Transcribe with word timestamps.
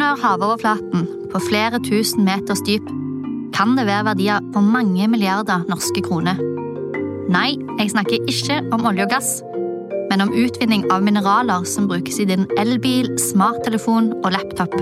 Under 0.00 0.16
havoverflaten, 0.16 1.02
på 1.28 1.38
flere 1.44 1.76
tusen 1.84 2.24
meters 2.24 2.62
dyp, 2.64 2.86
kan 3.52 3.74
det 3.76 3.82
være 3.84 4.06
verdier 4.06 4.44
på 4.54 4.62
mange 4.64 5.04
milliarder 5.12 5.66
norske 5.68 6.00
kroner. 6.06 6.38
Nei, 7.28 7.58
jeg 7.76 7.90
snakker 7.92 8.30
ikke 8.32 8.54
om 8.72 8.86
olje 8.88 9.04
og 9.04 9.10
gass, 9.12 9.28
men 10.08 10.24
om 10.24 10.30
utvinning 10.32 10.86
av 10.88 11.04
mineraler 11.04 11.66
som 11.68 11.84
brukes 11.90 12.16
i 12.16 12.24
din 12.30 12.46
elbil, 12.56 13.10
smarttelefon 13.20 14.08
og 14.22 14.32
laptop. 14.32 14.72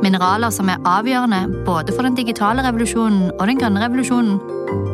Mineraler 0.00 0.54
som 0.56 0.72
er 0.72 0.80
avgjørende 0.88 1.42
både 1.66 1.92
for 1.92 2.08
den 2.08 2.16
digitale 2.16 2.64
revolusjonen 2.64 3.34
og 3.34 3.44
den 3.44 3.60
grønne 3.60 3.82
revolusjonen, 3.84 4.38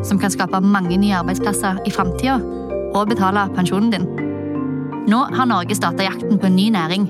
som 0.03 0.19
kan 0.19 0.35
skape 0.35 0.59
mange 0.59 0.99
nye 0.99 1.21
arbeidsplasser 1.21 1.79
i 1.87 1.95
framtida 1.95 2.41
og 2.99 3.15
betale 3.15 3.47
pensjonen 3.55 3.95
din. 3.95 4.11
Nå 5.07 5.23
har 5.39 5.47
Norge 5.47 5.79
starta 5.79 6.11
jakten 6.11 6.35
på 6.35 6.51
en 6.51 6.59
ny 6.59 6.67
næring. 6.75 7.07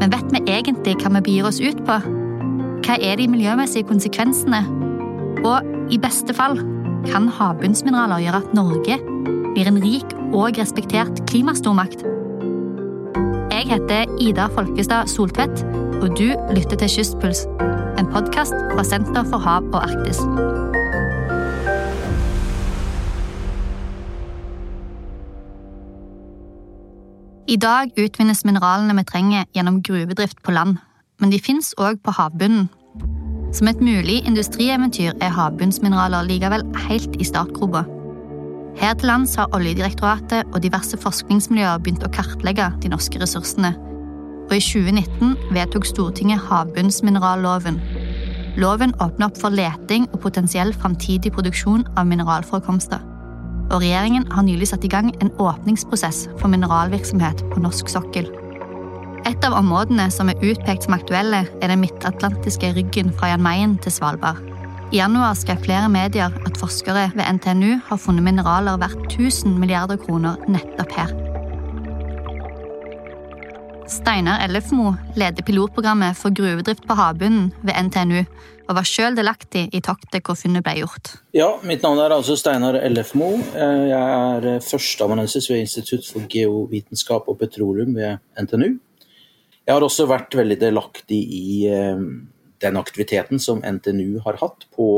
Men 0.00 0.12
vet 0.12 0.32
vi 0.34 0.42
egentlig 0.52 0.96
hva 1.00 1.12
vi 1.16 1.24
begir 1.28 1.48
oss 1.48 1.60
ut 1.62 1.80
på? 1.86 1.98
Hva 2.86 2.96
er 3.02 3.18
de 3.18 3.28
miljømessige 3.30 3.88
konsekvensene? 3.88 4.62
Og 5.46 5.92
i 5.92 5.98
beste 6.02 6.34
fall 6.36 6.58
kan 7.06 7.28
havbunnsmineraler 7.30 8.24
gjøre 8.24 8.42
at 8.42 8.54
Norge 8.56 8.98
blir 9.54 9.70
en 9.70 9.80
rik 9.82 10.16
og 10.32 10.58
respektert 10.60 11.22
klimastormakt. 11.30 12.04
Jeg 13.54 13.70
heter 13.70 14.10
Ida 14.20 14.50
Folkestad 14.52 15.08
Soltvedt, 15.10 15.64
og 16.02 16.12
du 16.18 16.28
lytter 16.52 16.76
til 16.76 16.92
Kystpuls, 16.98 17.46
en 17.96 18.10
podkast 18.12 18.54
fra 18.74 18.84
Senter 18.84 19.24
for 19.30 19.40
hav 19.40 19.70
og 19.72 19.80
Arktis. 19.86 20.20
I 27.46 27.54
dag 27.62 27.92
utvinnes 27.94 28.40
mineralene 28.42 28.96
vi 28.98 29.02
trenger 29.06 29.44
gjennom 29.54 29.76
gruvedrift 29.86 30.40
på 30.42 30.50
land, 30.50 30.80
men 31.22 31.30
de 31.30 31.38
fins 31.38 31.68
òg 31.78 32.00
på 32.02 32.14
havbunnen. 32.16 32.66
Som 33.54 33.70
et 33.70 33.78
mulig 33.78 34.16
industrieventyr 34.26 35.14
er 35.22 35.30
havbunnsmineraler 35.36 36.26
likevel 36.26 36.66
helt 36.88 37.14
i 37.22 37.28
startgropa. 37.28 37.84
Her 38.82 38.98
til 38.98 39.12
lands 39.12 39.38
har 39.38 39.54
Oljedirektoratet 39.54 40.50
og 40.50 40.60
diverse 40.66 40.98
forskningsmiljøer 40.98 41.78
begynt 41.78 42.02
å 42.02 42.10
kartlegge 42.18 42.66
de 42.82 42.90
norske 42.90 43.22
ressursene. 43.22 43.76
Og 44.50 44.58
i 44.58 44.62
2019 44.66 45.54
vedtok 45.54 45.86
Stortinget 45.86 46.42
havbunnsmineralloven. 46.50 47.78
Loven 48.58 48.98
åpner 48.98 49.30
opp 49.30 49.38
for 49.38 49.54
leting 49.54 50.10
og 50.10 50.24
potensiell 50.26 50.74
framtidig 50.74 51.30
produksjon 51.38 51.86
av 51.94 52.10
mineralforekomster 52.10 53.12
og 53.70 53.80
regjeringen 53.82 54.26
har 54.32 54.46
nylig 54.46 54.70
satt 54.70 54.84
i 54.86 54.90
gang 54.92 55.12
en 55.20 55.32
åpningsprosess 55.42 56.26
for 56.40 56.52
mineralvirksomhet 56.52 57.44
på 57.52 57.62
norsk 57.62 57.90
sokkel. 57.90 58.28
Et 59.26 59.46
av 59.46 59.56
områdene 59.58 60.06
som 60.14 60.30
er 60.30 60.42
utpekt 60.46 60.86
som 60.86 60.94
aktuelle, 60.94 61.42
er 61.60 61.72
den 61.72 61.82
midtatlantiske 61.82 62.70
ryggen 62.76 63.10
fra 63.16 63.32
Jan 63.32 63.42
Mayen 63.42 63.74
til 63.82 63.94
Svalbard. 63.94 64.38
I 64.94 65.00
januar 65.00 65.34
skrev 65.34 65.64
flere 65.64 65.88
medier 65.90 66.30
at 66.46 66.58
forskere 66.60 67.08
ved 67.16 67.26
NTNU 67.38 67.80
har 67.88 67.98
funnet 67.98 68.22
mineraler 68.22 68.78
verdt 68.78 69.08
1000 69.10 69.56
milliarder 69.58 69.98
kroner 69.98 70.38
nettopp 70.46 70.94
her. 70.94 71.10
Steinar 73.90 74.44
Ellefmo 74.44 74.92
leder 75.18 75.42
pilotprogrammet 75.46 76.18
for 76.18 76.34
gruvedrift 76.34 76.86
på 76.86 76.94
havbunnen 76.98 77.50
ved 77.66 77.74
NTNU, 77.88 78.22
og 78.66 78.74
var 78.74 78.86
sjøl 78.88 79.16
delaktig 79.16 79.66
i 79.74 79.80
toktet 79.84 80.26
hvor 80.26 80.38
funnet 80.38 80.64
ble 80.66 80.80
gjort. 80.80 81.12
Ja, 81.36 81.48
mitt 81.66 81.84
navn 81.86 82.00
er 82.02 82.14
altså 82.16 82.36
Steinar 82.38 82.78
Ellefmo. 82.80 83.30
Eh, 83.54 83.82
jeg 83.92 84.16
er 84.16 84.48
eh, 84.50 84.62
førsteamanuensis 84.64 85.48
ved 85.52 85.62
Institutt 85.62 86.08
for 86.08 86.26
geovitenskap 86.30 87.28
og 87.30 87.38
petroleum 87.40 87.94
ved 87.96 88.18
NTNU. 88.42 88.72
Jeg 89.66 89.74
har 89.74 89.82
også 89.82 90.06
vært 90.10 90.34
veldig 90.38 90.58
delaktig 90.60 91.20
i 91.36 91.46
eh, 91.70 92.02
den 92.62 92.80
aktiviteten 92.80 93.42
som 93.42 93.62
NTNU 93.62 94.22
har 94.24 94.38
hatt 94.40 94.64
på 94.72 94.88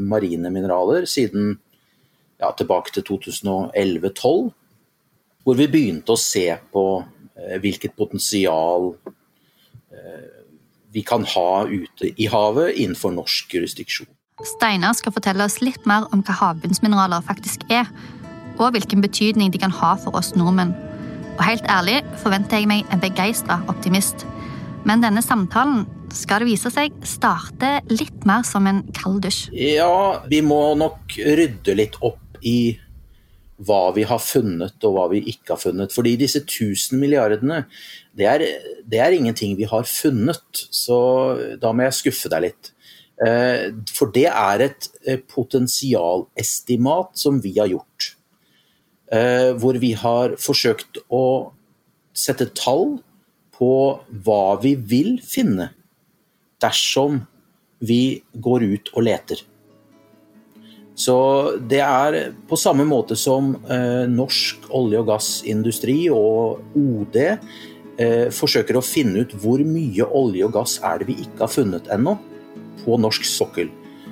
marine 0.00 0.48
mineraler 0.48 1.04
siden 1.04 1.50
ja, 2.40 2.48
tilbake 2.56 2.94
til 2.94 3.04
2011-2012, 3.10 4.46
hvor 5.44 5.58
vi 5.58 5.66
begynte 5.68 6.14
å 6.14 6.20
se 6.20 6.46
på 6.72 6.86
hvilket 7.60 7.92
potensial 8.00 8.94
vi 10.96 11.02
kan 11.04 11.26
ha 11.28 11.66
ute 11.68 12.08
i 12.16 12.28
havet 12.32 12.78
innenfor 12.80 13.12
norsk 13.12 13.52
jurisdiksjon. 13.52 14.08
Steinar 14.44 14.96
skal 14.96 15.12
fortelle 15.12 15.44
oss 15.44 15.58
litt 15.60 15.84
mer 15.88 16.06
om 16.12 16.22
hva 16.24 16.36
havbunnsmineraler 16.40 17.24
faktisk 17.24 17.66
er, 17.72 17.88
og 18.56 18.72
hvilken 18.72 19.04
betydning 19.04 19.52
de 19.52 19.60
kan 19.60 19.74
ha 19.76 19.92
for 20.00 20.16
oss 20.16 20.32
nordmenn. 20.36 20.72
Og 21.36 21.42
helt 21.44 21.68
ærlig 21.68 21.98
forventer 22.22 22.62
jeg 22.62 22.70
meg 22.70 22.88
en 22.92 23.02
begeistra 23.02 23.58
optimist. 23.68 24.24
Men 24.88 25.02
denne 25.04 25.20
samtalen 25.24 25.84
skal 26.16 26.40
det 26.40 26.48
vise 26.54 26.72
seg 26.72 26.94
starte 27.04 27.74
litt 27.92 28.24
mer 28.28 28.46
som 28.48 28.68
en 28.70 28.80
kald 28.96 29.20
dusj. 29.26 29.50
Ja, 29.52 30.22
vi 30.30 30.40
må 30.44 30.62
nok 30.80 31.18
rydde 31.18 31.76
litt 31.76 32.00
opp 32.00 32.40
i 32.40 32.76
hva 33.66 33.90
vi 33.96 34.04
har 34.08 34.20
funnet 34.20 34.84
og 34.84 34.96
hva 34.96 35.06
vi 35.12 35.22
ikke 35.32 35.54
har 35.54 35.60
funnet. 35.60 35.92
Fordi 35.92 36.16
disse 36.20 36.44
1000 36.44 37.00
milliardene, 37.00 37.64
det 38.16 38.26
er, 38.30 38.44
det 38.88 39.00
er 39.02 39.14
ingenting 39.16 39.56
vi 39.58 39.68
har 39.68 39.84
funnet. 39.88 40.66
Så 40.72 40.96
da 41.60 41.72
må 41.72 41.84
jeg 41.86 41.98
skuffe 42.00 42.32
deg 42.32 42.48
litt. 42.48 42.72
Eh, 43.16 43.72
for 43.96 44.12
det 44.12 44.26
er 44.28 44.64
et 44.66 44.88
eh, 45.08 45.20
potensialestimat 45.20 47.16
som 47.16 47.40
vi 47.40 47.54
har 47.56 47.70
gjort. 47.72 48.12
Eh, 49.12 49.52
hvor 49.56 49.78
vi 49.80 49.94
har 49.96 50.36
forsøkt 50.40 51.00
å 51.08 51.52
sette 52.16 52.50
tall 52.56 52.98
på 53.56 53.72
hva 54.24 54.56
vi 54.60 54.74
vil 54.76 55.16
finne 55.24 55.70
dersom 56.60 57.22
vi 57.80 58.20
går 58.32 58.64
ut 58.66 58.92
og 58.94 59.06
leter. 59.06 59.40
Så 60.96 61.16
det 61.60 61.82
er 61.84 62.32
på 62.48 62.56
samme 62.56 62.86
måte 62.88 63.18
som 63.20 63.50
norsk 64.08 64.70
olje- 64.72 65.02
og 65.02 65.10
gassindustri 65.10 65.96
og 66.08 66.62
OD 66.72 67.18
eh, 68.00 68.28
forsøker 68.34 68.78
å 68.78 68.84
finne 68.84 69.24
ut 69.24 69.34
hvor 69.42 69.62
mye 69.64 70.06
olje 70.06 70.46
og 70.46 70.54
gass 70.56 70.78
er 70.84 71.00
det 71.00 71.10
vi 71.10 71.18
ikke 71.24 71.44
har 71.46 71.52
funnet 71.52 71.90
ennå 71.92 72.16
på 72.84 72.98
norsk 73.00 73.26
sokkel. 73.28 73.70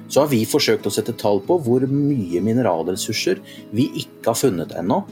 Så 0.08 0.24
har 0.24 0.30
vi 0.32 0.42
forsøkt 0.48 0.86
å 0.86 0.92
sette 0.92 1.14
tall 1.20 1.40
på 1.46 1.56
hvor 1.64 1.84
mye 1.88 2.42
mineralressurser 2.44 3.40
vi 3.74 3.88
ikke 4.04 4.32
har 4.32 4.40
funnet 4.40 4.74
ennå 4.76 5.02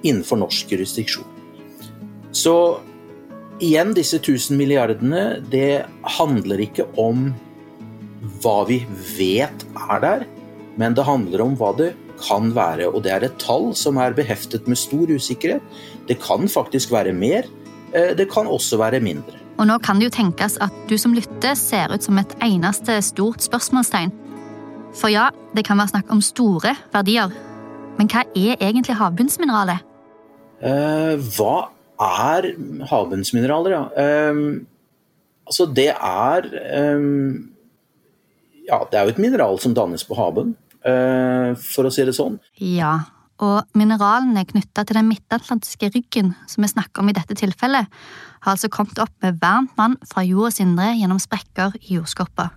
innenfor 0.00 0.40
norsk 0.40 0.72
jurisdiksjon. 0.72 1.28
Så 2.32 2.54
igjen, 3.60 3.92
disse 3.96 4.20
1000 4.20 4.56
milliardene, 4.56 5.24
det 5.52 5.84
handler 6.18 6.62
ikke 6.64 6.86
om 7.00 7.30
hva 8.40 8.62
vi 8.68 8.80
vet 9.16 9.66
er 9.90 10.04
der, 10.04 10.24
men 10.80 10.96
det 10.96 11.04
handler 11.08 11.44
om 11.44 11.56
hva 11.60 11.74
det 11.76 11.92
kan 12.20 12.50
være. 12.56 12.88
Og 12.88 13.04
det 13.04 13.12
er 13.14 13.26
et 13.26 13.38
tall 13.42 13.70
som 13.76 14.00
er 14.00 14.16
beheftet 14.16 14.68
med 14.68 14.78
stor 14.80 15.10
usikkerhet. 15.10 15.64
Det 16.08 16.20
kan 16.22 16.48
faktisk 16.48 16.92
være 16.94 17.14
mer, 17.16 17.48
det 17.92 18.28
kan 18.30 18.46
også 18.46 18.78
være 18.78 19.00
mindre. 19.02 19.36
Og 19.60 19.66
nå 19.68 19.76
kan 19.84 19.98
det 20.00 20.08
jo 20.08 20.14
tenkes 20.14 20.56
at 20.64 20.74
du 20.88 20.96
som 20.98 21.12
lytter 21.12 21.56
ser 21.58 21.92
ut 21.92 22.04
som 22.04 22.16
et 22.20 22.32
eneste 22.40 22.96
stort 23.04 23.44
spørsmålstegn. 23.44 24.12
For 24.96 25.12
ja, 25.12 25.28
det 25.54 25.66
kan 25.66 25.78
være 25.78 25.92
snakk 25.92 26.10
om 26.14 26.22
store 26.24 26.72
verdier. 26.94 27.34
Men 27.98 28.08
hva 28.08 28.24
er 28.32 28.56
egentlig 28.56 28.96
havbunnsmineralet? 28.96 29.84
Eh, 30.64 31.20
hva 31.36 31.70
er 32.00 32.50
havbunnsmineraler, 32.88 33.76
ja? 33.76 33.84
Eh, 34.00 34.40
altså, 35.46 35.68
det 35.68 35.90
er 35.92 36.50
eh, 36.56 37.06
Ja, 38.70 38.84
det 38.86 38.98
er 38.98 39.06
jo 39.06 39.14
et 39.14 39.22
mineral 39.22 39.58
som 39.60 39.74
dannes 39.74 40.04
på 40.06 40.16
havbunnen. 40.16 40.56
Eh, 40.80 41.52
for 41.60 41.84
å 41.84 41.92
si 41.92 42.06
det 42.08 42.16
sånn. 42.16 42.38
Ja, 42.56 43.02
og 43.40 43.76
mineralene 43.78 44.44
knytta 44.48 44.84
til 44.84 44.98
den 44.98 45.08
midtatlantiske 45.08 45.90
ryggen 45.94 46.34
som 46.50 46.64
vi 46.64 46.70
snakker 46.70 47.02
om 47.02 47.10
i 47.10 47.16
dette 47.16 47.36
tilfellet, 47.40 47.88
har 48.40 48.54
altså 48.54 48.70
kommet 48.72 49.00
opp 49.02 49.12
med 49.24 49.40
varmt 49.40 49.72
vann 49.80 49.96
fra 50.08 50.24
jordas 50.24 50.60
indre 50.62 50.92
gjennom 50.98 51.20
sprekker 51.22 51.76
i 51.80 51.96
jordskorpa. 51.96 52.50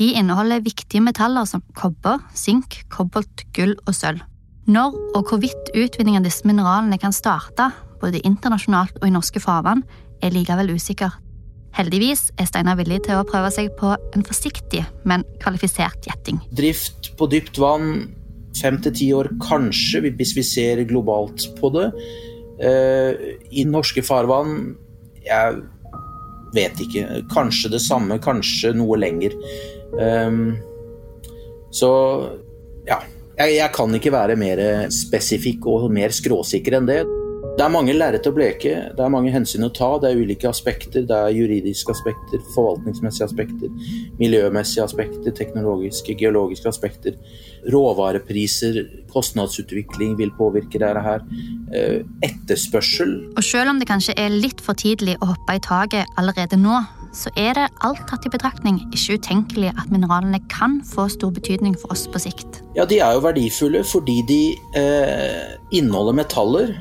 De 0.00 0.12
inneholder 0.16 0.64
viktige 0.64 1.04
metaller 1.04 1.44
som 1.48 1.62
kobber, 1.76 2.22
sink, 2.32 2.82
kobolt, 2.92 3.44
gull 3.56 3.74
og 3.84 3.96
sølv. 3.96 4.22
Når 4.70 4.94
og 5.18 5.28
hvorvidt 5.28 5.72
utvinning 5.76 6.16
av 6.18 6.24
disse 6.24 6.46
mineralene 6.48 6.98
kan 7.00 7.12
starte, 7.12 7.70
både 8.00 8.22
internasjonalt 8.24 9.00
og 9.00 9.08
i 9.08 9.12
norske 9.12 9.42
farvann, 9.42 9.82
er 10.22 10.32
likevel 10.32 10.72
usikker. 10.76 11.12
Heldigvis 11.76 12.30
er 12.40 12.48
Steinar 12.48 12.78
villig 12.80 13.02
til 13.06 13.18
å 13.18 13.26
prøve 13.26 13.50
seg 13.54 13.70
på 13.78 13.92
en 13.94 14.24
forsiktig, 14.26 14.82
men 15.06 15.24
kvalifisert 15.42 16.06
gjetting. 16.08 16.40
Drift 16.56 17.12
på 17.18 17.28
dypt 17.30 17.60
vann 17.62 18.08
fem 18.58 18.80
til 18.82 18.94
ti 18.96 19.10
år, 19.14 19.30
kanskje, 19.42 20.02
hvis 20.08 20.34
vi 20.36 20.44
ser 20.46 20.82
globalt 20.88 21.46
på 21.60 21.70
det. 21.76 21.90
Eh, 22.60 23.36
I 23.56 23.64
norske 23.68 24.02
farvann 24.04 24.74
jeg 25.24 25.60
vet 26.54 26.82
ikke. 26.82 27.22
Kanskje 27.32 27.72
det 27.74 27.82
samme, 27.84 28.18
kanskje 28.22 28.74
noe 28.76 28.98
lenger. 29.00 29.36
Um, 29.94 30.56
så 31.74 31.90
ja. 32.88 33.00
Jeg, 33.40 33.54
jeg, 33.56 33.72
kan 33.72 33.94
ikke 33.96 34.12
være 34.12 34.36
mer 34.36 34.60
spesifikk 34.92 35.64
og 35.70 35.86
mer 35.94 36.12
skråsikker 36.12 36.76
enn 36.76 36.88
det. 36.90 37.00
Det 37.56 37.64
er 37.66 37.72
mange 37.72 37.92
lerret 37.92 38.26
å 38.28 38.32
bleke, 38.32 38.70
det 38.96 39.02
er 39.04 39.12
mange 39.12 39.32
hensyn 39.34 39.66
å 39.66 39.70
ta. 39.74 39.90
Det 40.00 40.10
er 40.10 40.20
ulike 40.22 40.48
aspekter. 40.48 41.02
Det 41.08 41.16
er 41.16 41.34
juridiske 41.34 41.92
aspekter, 41.92 42.40
forvaltningsmessige 42.54 43.26
aspekter, 43.26 43.72
miljømessige 44.20 44.86
aspekter, 44.86 45.34
teknologiske, 45.36 46.14
geologiske 46.20 46.70
aspekter. 46.70 47.18
Råvarepriser, 47.70 48.80
kostnadsutvikling 49.12 50.14
vil 50.20 50.32
påvirke 50.38 50.80
dette 50.80 51.04
her. 51.04 51.26
Eh, 51.74 52.00
etterspørsel. 52.24 53.12
Og 53.36 53.44
selv 53.44 53.74
om 53.74 53.82
det 53.82 53.90
kanskje 53.90 54.16
er 54.16 54.32
litt 54.32 54.62
for 54.64 54.78
tidlig 54.78 55.18
å 55.20 55.32
hoppe 55.34 55.58
i 55.58 55.62
taket 55.62 56.18
allerede 56.20 56.58
nå, 56.58 56.80
så 57.12 57.30
er 57.38 57.56
det 57.58 57.66
alt 57.86 58.02
tatt 58.08 58.26
i 58.26 58.30
betraktning 58.32 58.78
ikke 58.94 59.18
utenkelig 59.18 59.72
at 59.74 59.90
mineralene 59.90 60.38
kan 60.52 60.78
få 60.86 61.08
stor 61.10 61.32
betydning 61.34 61.74
for 61.78 61.94
oss 61.94 62.06
på 62.10 62.22
sikt. 62.22 62.60
Ja, 62.76 62.86
de 62.86 63.00
er 63.02 63.16
jo 63.16 63.24
verdifulle 63.24 63.82
fordi 63.86 64.20
de 64.28 64.42
eh, 64.78 65.58
inneholder 65.74 66.16
metaller 66.22 66.72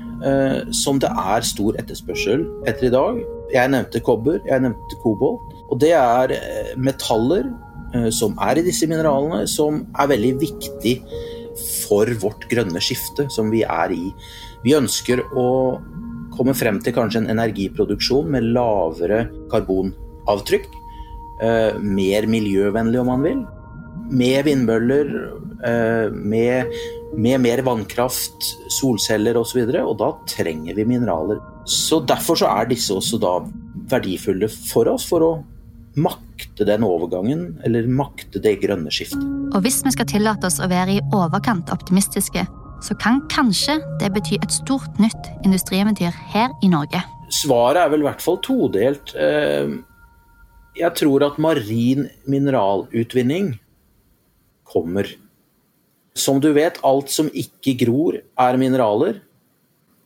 som 0.75 0.97
det 0.99 1.09
er 1.09 1.45
stor 1.47 1.77
etterspørsel 1.79 2.41
etter 2.67 2.89
i 2.89 2.91
dag. 2.93 3.21
Jeg 3.53 3.71
nevnte 3.73 4.01
kobber, 4.05 4.37
jeg 4.45 4.61
nevnte 4.61 4.97
kobolt. 5.01 5.49
Og 5.69 5.79
det 5.81 5.93
er 5.97 6.33
eh, 6.35 6.73
metaller 6.77 7.47
eh, 7.95 8.09
som 8.13 8.37
er 8.41 8.59
i 8.59 8.65
disse 8.65 8.89
mineralene, 8.89 9.45
som 9.49 9.83
er 9.97 10.11
veldig 10.11 10.33
viktig 10.41 10.95
for 11.83 12.09
vårt 12.21 12.45
grønne 12.51 12.81
skifte 12.83 13.27
som 13.33 13.49
vi 13.53 13.63
er 13.65 13.93
i. 13.93 14.09
Vi 14.65 14.75
ønsker 14.77 15.23
å 15.37 15.47
komme 16.35 16.55
frem 16.55 16.79
til 16.83 16.95
kanskje 16.95 17.23
en 17.23 17.31
energiproduksjon 17.33 18.29
med 18.35 18.51
lavere 18.55 19.25
karbonavtrykk. 19.51 20.69
Eh, 21.39 21.79
mer 21.79 22.29
miljøvennlig, 22.29 23.01
om 23.01 23.13
man 23.13 23.25
vil. 23.25 23.43
Med 24.09 24.45
vindmøller, 24.47 25.11
eh, 25.65 26.07
med, 26.13 26.73
med 27.17 27.41
mer 27.41 27.61
vannkraft, 27.65 28.51
solceller 28.79 29.37
osv. 29.39 29.63
Og, 29.63 29.73
så 29.73 29.85
og 29.85 29.95
da 30.01 30.09
trenger 30.29 30.77
vi 30.77 30.85
mineraler. 30.87 31.41
Så 31.69 32.01
Derfor 32.05 32.39
så 32.39 32.49
er 32.51 32.69
disse 32.69 32.93
også 32.95 33.19
da 33.21 33.33
verdifulle 33.89 34.49
for 34.49 34.89
oss, 34.91 35.07
for 35.09 35.25
å 35.25 35.31
makte 35.99 36.65
den 36.67 36.85
overgangen, 36.85 37.57
eller 37.65 37.89
makte 37.89 38.41
det 38.41 38.59
grønne 38.61 38.91
skiftet. 38.93 39.25
Og 39.53 39.63
hvis 39.65 39.81
vi 39.85 39.93
skal 39.95 40.07
tillate 40.09 40.47
oss 40.47 40.59
å 40.61 40.69
være 40.69 40.99
i 40.99 41.05
overkant 41.15 41.71
optimistiske, 41.73 42.45
så 42.85 42.95
kan 43.01 43.23
kanskje 43.31 43.79
det 43.99 44.11
bety 44.15 44.37
et 44.39 44.53
stort 44.53 44.99
nytt 45.01 45.31
industrieventyr 45.43 46.15
her 46.33 46.53
i 46.63 46.69
Norge. 46.71 47.01
Svaret 47.33 47.81
er 47.83 47.91
vel 47.91 48.03
i 48.05 48.07
hvert 48.07 48.23
fall 48.23 48.39
todelt. 48.45 49.13
Eh, 49.19 49.73
jeg 50.79 50.95
tror 50.97 51.25
at 51.27 51.41
marin 51.41 52.07
mineralutvinning 52.29 53.57
kommer. 54.69 55.09
Som 56.17 56.39
du 56.41 56.51
vet, 56.55 56.79
alt 56.83 57.11
som 57.13 57.29
ikke 57.29 57.75
gror, 57.85 58.19
er 58.19 58.59
mineraler. 58.59 59.21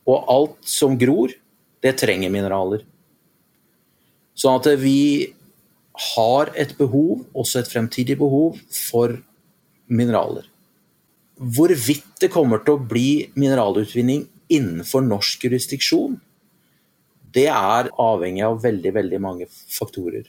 Og 0.04 0.28
alt 0.30 0.58
som 0.68 0.98
gror, 1.00 1.32
det 1.84 1.96
trenger 2.00 2.32
mineraler. 2.32 2.84
Sånn 4.34 4.58
at 4.58 4.68
vi 4.80 5.32
har 6.14 6.50
et 6.58 6.74
behov, 6.78 7.22
også 7.36 7.62
et 7.62 7.70
fremtidig 7.70 8.18
behov, 8.18 8.58
for 8.68 9.16
mineraler. 9.86 10.46
Hvorvidt 11.38 12.20
det 12.22 12.30
kommer 12.34 12.62
til 12.62 12.76
å 12.76 12.86
bli 12.92 13.26
mineralutvinning 13.38 14.26
innenfor 14.52 15.04
norsk 15.06 15.46
jurisdiksjon, 15.46 16.18
det 17.34 17.48
er 17.50 17.90
avhengig 17.98 18.44
av 18.46 18.60
veldig, 18.62 18.92
veldig 18.94 19.20
mange 19.22 19.48
faktorer. 19.50 20.28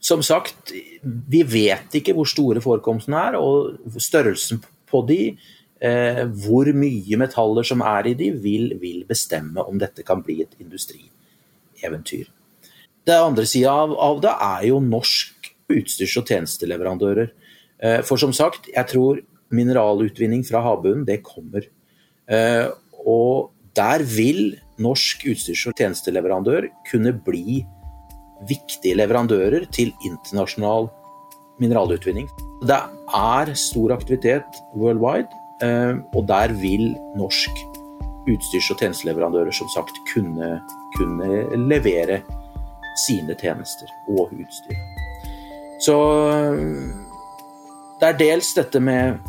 Som 0.00 0.22
sagt, 0.24 0.72
vi 1.02 1.42
vet 1.44 1.92
ikke 1.98 2.14
hvor 2.16 2.28
store 2.28 2.62
forekomstene 2.64 3.24
er, 3.30 3.36
og 3.36 4.00
størrelsen 4.00 4.62
på 4.90 5.02
de, 5.08 5.20
eh, 5.80 6.22
hvor 6.44 6.70
mye 6.72 7.18
metaller 7.20 7.66
som 7.66 7.84
er 7.84 8.08
i 8.08 8.14
de, 8.16 8.30
vil, 8.32 8.72
vil 8.80 9.04
bestemme 9.08 9.60
om 9.60 9.80
dette 9.80 10.04
kan 10.06 10.22
bli 10.24 10.40
et 10.46 10.56
industrieventyr. 10.60 12.30
Det 13.04 13.16
andre 13.16 13.44
sida 13.48 13.72
av, 13.72 13.92
av, 13.96 14.20
det 14.24 14.32
er 14.32 14.66
jo 14.70 14.80
norsk 14.84 15.52
utstyrs- 15.70 16.16
og 16.20 16.32
tjenesteleverandører. 16.32 17.30
Eh, 17.80 18.00
for 18.06 18.20
som 18.20 18.32
sagt, 18.36 18.68
jeg 18.72 18.88
tror 18.90 19.20
mineralutvinning 19.52 20.44
fra 20.46 20.62
havbunnen, 20.64 21.06
det 21.08 21.22
kommer. 21.26 21.66
Eh, 22.30 22.68
og 23.04 23.50
der 23.76 24.04
vil 24.04 24.56
norsk 24.80 25.24
utstyrs- 25.28 25.66
og 25.70 25.76
tjenesteleverandør 25.76 26.68
kunne 26.90 27.14
bli 27.24 27.60
viktige 28.48 28.96
leverandører 28.96 29.66
til 29.74 29.92
internasjonal 30.06 30.88
mineralutvinning. 31.60 32.28
Det 32.64 32.78
er 33.16 33.52
stor 33.58 33.94
aktivitet 33.96 34.60
worldwide, 34.76 35.28
eh, 35.62 35.96
og 36.14 36.26
der 36.28 36.54
vil 36.60 36.94
norsk 37.16 37.64
utstyrs- 38.28 38.70
og 38.72 38.78
tjenesteleverandører 38.80 39.52
som 39.52 39.68
sagt 39.74 39.96
kunne, 40.12 40.60
kunne 40.96 41.44
levere 41.68 42.20
sine 43.06 43.34
tjenester 43.40 43.88
og 44.08 44.32
utstyr. 44.34 44.76
Så 45.80 45.96
det 48.00 48.08
er 48.08 48.18
dels 48.20 48.52
dette 48.56 48.80
med 48.80 49.20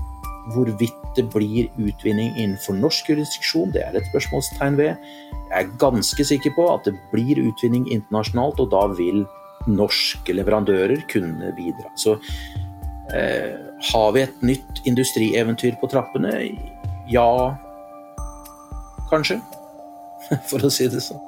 hvorvidt 0.54 0.98
det 1.16 1.28
blir 1.34 1.70
utvinning 1.78 2.34
innenfor 2.38 2.76
norsk 2.78 3.12
jurisdiksjon, 3.12 3.72
det 3.76 3.84
er 3.86 3.98
et 3.98 4.08
spørsmålstegn 4.10 4.80
ved. 4.80 5.10
Jeg 5.52 5.66
er 5.66 5.74
ganske 5.82 6.26
sikker 6.26 6.56
på 6.56 6.68
at 6.74 6.88
det 6.88 6.96
blir 7.12 7.42
utvinning 7.44 7.88
internasjonalt, 7.92 8.60
og 8.64 8.72
da 8.74 8.86
vil 8.98 9.26
norske 9.70 10.34
leverandører 10.34 11.04
kunne 11.12 11.52
bidra. 11.58 11.92
Så 12.00 12.18
eh, 13.14 13.58
har 13.92 14.14
vi 14.16 14.24
et 14.24 14.46
nytt 14.46 14.86
industrieventyr 14.90 15.78
på 15.82 15.90
trappene? 15.92 16.34
Ja, 17.12 17.58
kanskje. 19.12 19.42
For 20.50 20.64
å 20.64 20.72
si 20.72 20.88
det 20.90 21.04
sånn. 21.04 21.28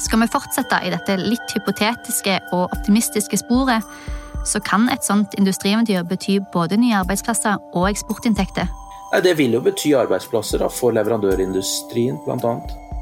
Skal 0.00 0.22
vi 0.22 0.30
fortsette 0.32 0.78
i 0.86 0.92
dette 0.92 1.18
litt 1.20 1.52
hypotetiske 1.52 2.38
og 2.56 2.70
optimistiske 2.72 3.36
sporet, 3.42 3.84
så 4.44 4.60
kan 4.64 4.88
et 4.92 5.04
sånt 5.04 5.34
industrieventyr 5.38 6.04
bety 6.08 6.38
både 6.54 6.78
nye 6.80 6.96
arbeidsplasser 7.02 7.58
og 7.74 7.88
eksportinntekter. 7.90 8.70
Det 9.24 9.34
vil 9.38 9.56
jo 9.56 9.62
bety 9.64 9.90
arbeidsplasser 9.98 10.62
da, 10.62 10.68
for 10.70 10.94
leverandørindustrien, 10.94 12.20
bl.a. 12.24 12.54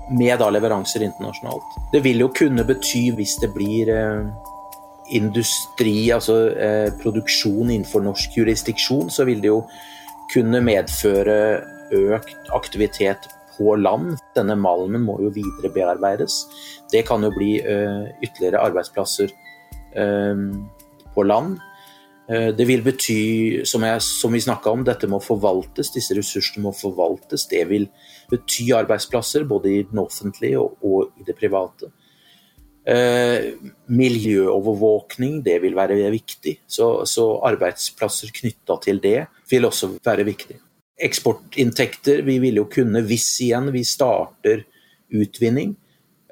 Med 0.08 0.38
da 0.40 0.48
leveranser 0.48 1.04
internasjonalt. 1.04 1.74
Det 1.92 2.00
vil 2.04 2.22
jo 2.24 2.30
kunne 2.32 2.64
bety, 2.64 3.10
hvis 3.12 3.36
det 3.42 3.50
blir 3.52 3.90
eh, 3.92 4.30
industri, 5.18 6.08
altså 6.14 6.38
eh, 6.56 6.88
produksjon 7.02 7.68
innenfor 7.68 8.06
norsk 8.06 8.38
jurisdiksjon, 8.40 9.10
så 9.12 9.26
vil 9.28 9.42
det 9.44 9.52
jo 9.52 9.60
kunne 10.32 10.62
medføre 10.64 11.36
økt 11.92 12.50
aktivitet 12.56 13.28
på 13.58 13.76
land. 13.76 14.16
Denne 14.36 14.56
malmen 14.56 15.04
må 15.04 15.18
jo 15.24 15.32
videre 15.34 15.72
bearbeides. 15.74 16.40
Det 16.92 17.04
kan 17.08 17.24
jo 17.24 17.32
bli 17.34 17.58
eh, 17.60 18.08
ytterligere 18.24 18.64
arbeidsplasser. 18.64 19.32
Eh, 19.92 20.44
på 21.18 21.26
land. 21.26 21.58
Eh, 22.30 22.50
det 22.54 22.66
vil 22.68 22.84
bety, 22.86 23.20
som, 23.68 23.84
jeg, 23.88 24.02
som 24.04 24.34
vi 24.34 24.42
snakka 24.44 24.72
om, 24.72 24.84
dette 24.86 25.10
må 25.10 25.20
forvaltes, 25.24 25.92
disse 25.94 26.16
ressursene 26.16 26.66
må 26.66 26.74
forvaltes. 26.76 27.48
Det 27.50 27.64
vil 27.70 27.88
bety 28.30 28.70
arbeidsplasser 28.76 29.48
både 29.48 29.72
i 29.72 29.86
den 29.88 30.02
offentlige 30.02 30.60
og, 30.60 30.78
og 30.84 31.18
i 31.20 31.26
det 31.26 31.36
private. 31.38 31.90
Eh, 32.88 33.50
miljøovervåkning, 33.92 35.42
det 35.44 35.58
vil 35.60 35.76
være 35.76 35.98
viktig. 36.12 36.54
Så, 36.66 37.04
så 37.04 37.26
arbeidsplasser 37.48 38.32
knytta 38.32 38.78
til 38.84 39.02
det 39.04 39.18
vil 39.50 39.68
også 39.68 39.94
være 40.04 40.24
viktig. 40.28 40.56
Eksportinntekter, 41.08 42.22
vi 42.26 42.38
vil 42.42 42.62
jo 42.62 42.68
kunne, 42.72 43.04
hvis 43.06 43.28
igjen 43.44 43.68
vi 43.74 43.84
starter 43.86 44.64
utvinning, 45.14 45.76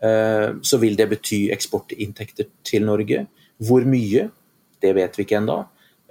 eh, 0.03 0.49
så 0.61 0.81
vil 0.81 0.97
det 0.97 1.11
bety 1.13 1.47
eksportinntekter 1.53 2.49
til 2.65 2.89
Norge. 2.89 3.27
Hvor 3.61 3.85
mye? 3.89 4.31
Det 4.83 4.93
vet 4.97 5.17
vi 5.17 5.27
ikke 5.27 5.41
ennå. 5.41 5.61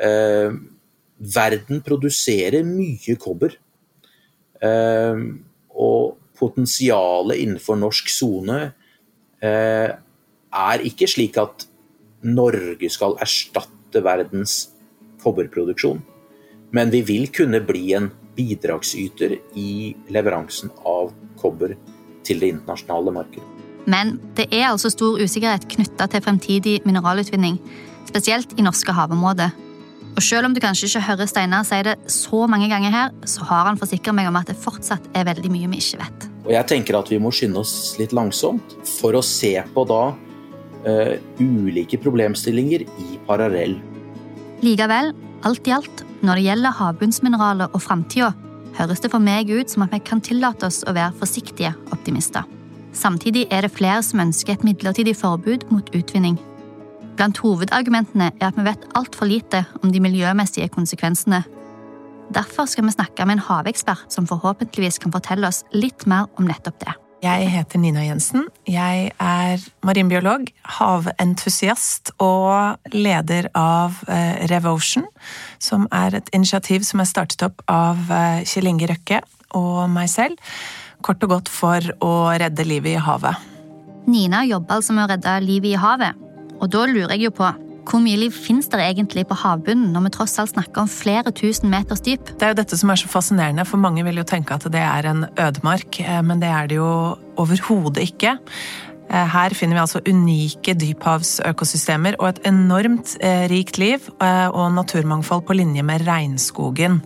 Eh, 0.01 0.55
verden 1.35 1.81
produserer 1.85 2.65
mye 2.67 3.17
kobber. 3.21 3.55
Eh, 4.61 5.21
og 5.75 6.17
potensialet 6.35 7.39
innenfor 7.43 7.79
norsk 7.79 8.11
sone 8.11 8.59
eh, 9.43 9.89
er 10.55 10.85
ikke 10.87 11.07
slik 11.11 11.39
at 11.39 11.67
Norge 12.25 12.89
skal 12.91 13.17
erstatte 13.21 14.01
verdens 14.03 14.65
kobberproduksjon. 15.23 16.01
Men 16.75 16.91
vi 16.91 17.01
vil 17.05 17.29
kunne 17.33 17.61
bli 17.63 17.93
en 17.95 18.09
bidragsyter 18.35 19.37
i 19.55 19.95
leveransen 20.11 20.73
av 20.83 21.13
kobber 21.39 21.75
til 22.25 22.41
det 22.41 22.51
internasjonale 22.55 23.13
markedet. 23.15 23.51
Men 23.85 24.15
det 24.35 24.47
er 24.49 24.71
altså 24.71 24.89
stor 24.89 25.19
usikkerhet 25.21 25.67
knytta 25.69 26.07
til 26.09 26.23
fremtidig 26.25 26.79
mineralutvinning 26.87 27.59
spesielt 28.09 28.55
i 28.59 28.65
norske 28.65 28.93
havområder. 28.95 29.53
Og 30.15 30.23
selv 30.23 30.47
om 30.47 30.53
du 30.55 30.61
kanskje 30.63 30.87
ikke 30.87 31.03
hører 31.09 31.27
Steinar 31.27 31.65
si 31.67 31.81
det 31.83 31.97
så 32.11 32.45
mange 32.47 32.69
ganger 32.71 32.93
her, 32.93 33.09
så 33.27 33.43
har 33.49 33.67
han 33.67 33.79
forsikret 33.79 34.15
meg 34.15 34.29
om 34.29 34.37
at 34.39 34.47
det 34.47 34.55
fortsatt 34.59 35.09
er 35.15 35.27
veldig 35.27 35.51
mye 35.51 35.71
vi 35.73 35.81
ikke 35.81 35.99
vet. 35.99 36.29
Og 36.45 36.53
jeg 36.53 36.69
tenker 36.71 36.95
at 36.99 37.11
vi 37.11 37.19
må 37.19 37.33
skynde 37.35 37.59
oss 37.59 37.97
litt 37.99 38.15
langsomt 38.15 38.77
for 38.99 39.17
å 39.17 39.23
se 39.25 39.57
på 39.73 39.85
da 39.89 40.01
uh, 40.13 41.13
ulike 41.41 41.99
problemstillinger 41.99 42.85
i 42.85 43.19
parallell. 43.27 43.75
Likevel, 44.63 45.11
alt 45.45 45.67
i 45.67 45.75
alt, 45.75 46.05
når 46.23 46.39
det 46.39 46.47
gjelder 46.47 46.79
havbunnsmineraler 46.79 47.75
og 47.75 47.83
framtida, 47.83 48.31
høres 48.79 49.03
det 49.03 49.11
for 49.11 49.23
meg 49.23 49.51
ut 49.51 49.71
som 49.71 49.83
at 49.85 49.93
vi 49.95 50.03
kan 50.03 50.23
tillate 50.23 50.69
oss 50.69 50.83
å 50.87 50.95
være 50.95 51.15
forsiktige 51.19 51.75
optimister. 51.95 52.47
Samtidig 52.95 53.49
er 53.51 53.65
det 53.65 53.75
flere 53.75 53.99
som 54.03 54.23
ønsker 54.23 54.55
et 54.55 54.63
midlertidig 54.63 55.17
forbud 55.19 55.67
mot 55.73 55.89
utvinning. 55.97 56.39
Blant 57.15 57.39
hovedargumentene 57.39 58.31
er 58.33 58.49
at 58.49 58.57
vi 58.57 58.65
vet 58.67 58.83
altfor 58.97 59.29
lite 59.29 59.63
om 59.81 59.91
de 59.93 60.01
miljømessige 60.03 60.67
konsekvensene. 60.73 61.43
Derfor 62.35 62.67
skal 62.67 62.87
vi 62.87 62.95
snakke 62.95 63.25
med 63.25 63.37
en 63.37 63.47
havekspert 63.47 64.11
som 64.11 64.27
forhåpentligvis 64.27 64.99
kan 64.99 65.13
fortelle 65.13 65.47
oss 65.47 65.63
litt 65.75 66.07
mer 66.09 66.27
om 66.39 66.47
nettopp 66.49 66.79
det. 66.83 66.95
Jeg 67.23 67.47
heter 67.49 67.79
Nina 67.81 68.03
Jensen. 68.05 68.43
Jeg 68.69 69.11
er 69.21 69.61
marinbiolog, 69.87 70.49
haventusiast 70.77 72.11
og 72.21 72.91
leder 72.93 73.47
av 73.57 73.95
RevOcean, 74.05 74.49
Revotion, 74.51 75.07
som 75.57 75.87
er 75.95 76.19
et 76.19 76.29
initiativ 76.35 76.83
som 76.85 77.01
er 77.01 77.09
startet 77.09 77.41
opp 77.47 77.63
av 77.71 78.11
eh, 78.11 78.43
Kjell 78.45 78.69
Inge 78.69 78.91
Røkke 78.91 79.23
og 79.57 79.87
meg 79.93 80.11
selv. 80.11 80.37
Kort 81.05 81.23
og 81.25 81.37
godt 81.37 81.49
for 81.49 81.87
å 82.03 82.13
redde 82.35 82.67
livet 82.67 82.97
i 82.97 83.01
havet. 83.01 83.41
Nina 84.05 84.43
jobber 84.45 84.77
altså 84.77 84.93
med 84.93 85.07
å 85.07 85.11
redde 85.15 85.39
livet 85.47 85.73
i 85.73 85.81
havet. 85.81 86.24
Og 86.61 86.71
da 86.73 86.85
lurer 86.89 87.15
jeg 87.15 87.29
jo 87.29 87.37
på 87.41 87.51
hvor 87.85 88.01
mye 88.01 88.17
liv 88.17 88.33
finnes 88.33 88.67
det 88.71 88.81
egentlig 88.81 89.27
på 89.29 89.37
havbunnen 89.37 89.91
når 89.93 90.07
vi 90.07 90.13
tross 90.15 90.39
alt 90.41 90.55
snakker 90.55 90.83
om 90.83 90.89
flere 90.89 91.33
tusen 91.35 91.69
meters 91.69 92.01
dyp? 92.05 92.31
Det 92.33 92.47
er 92.47 92.55
jo 92.55 92.59
dette 92.61 92.79
som 92.79 92.89
er 92.89 92.99
så 92.99 93.11
fascinerende, 93.11 93.65
for 93.69 93.81
mange 93.81 94.05
vil 94.07 94.17
jo 94.21 94.25
tenke 94.27 94.57
at 94.57 94.65
det 94.73 94.81
er 94.81 95.11
en 95.11 95.27
ødemark, 95.29 96.01
eh, 96.01 96.23
men 96.25 96.41
det 96.41 96.49
er 96.49 96.71
det 96.71 96.79
jo 96.79 96.89
overhodet 97.41 98.07
ikke. 98.07 98.35
Eh, 99.05 99.27
her 99.35 99.53
finner 99.53 99.77
vi 99.77 99.83
altså 99.83 100.01
unike 100.09 100.73
dyphavsøkosystemer 100.81 102.17
og 102.17 102.31
et 102.31 102.43
enormt 102.49 103.15
eh, 103.21 103.45
rikt 103.53 103.77
liv 103.77 104.09
og 104.17 104.73
naturmangfold 104.79 105.45
på 105.45 105.59
linje 105.61 105.85
med 105.85 106.07
regnskogen. 106.09 107.03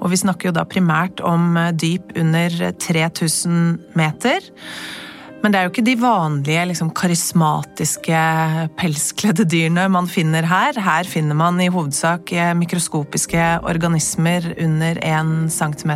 Og 0.00 0.10
vi 0.10 0.22
snakker 0.24 0.50
jo 0.50 0.58
da 0.58 0.66
primært 0.66 1.22
om 1.22 1.54
dyp 1.78 2.16
under 2.18 2.72
3000 2.82 3.94
meter. 3.94 4.50
Men 5.42 5.52
det 5.52 5.58
er 5.58 5.66
jo 5.66 5.70
ikke 5.70 5.84
de 5.86 5.94
vanlige 6.00 6.62
liksom, 6.70 6.88
karismatiske 6.96 8.20
pelskledde 8.78 9.44
dyrene 9.46 9.84
man 9.92 10.08
finner 10.10 10.46
her. 10.48 10.78
Her 10.82 11.06
finner 11.08 11.38
man 11.38 11.60
i 11.62 11.68
hovedsak 11.70 12.32
eh, 12.34 12.50
mikroskopiske 12.58 13.44
organismer 13.68 14.48
under 14.64 14.98
1 14.98 15.52
cm 15.54 15.92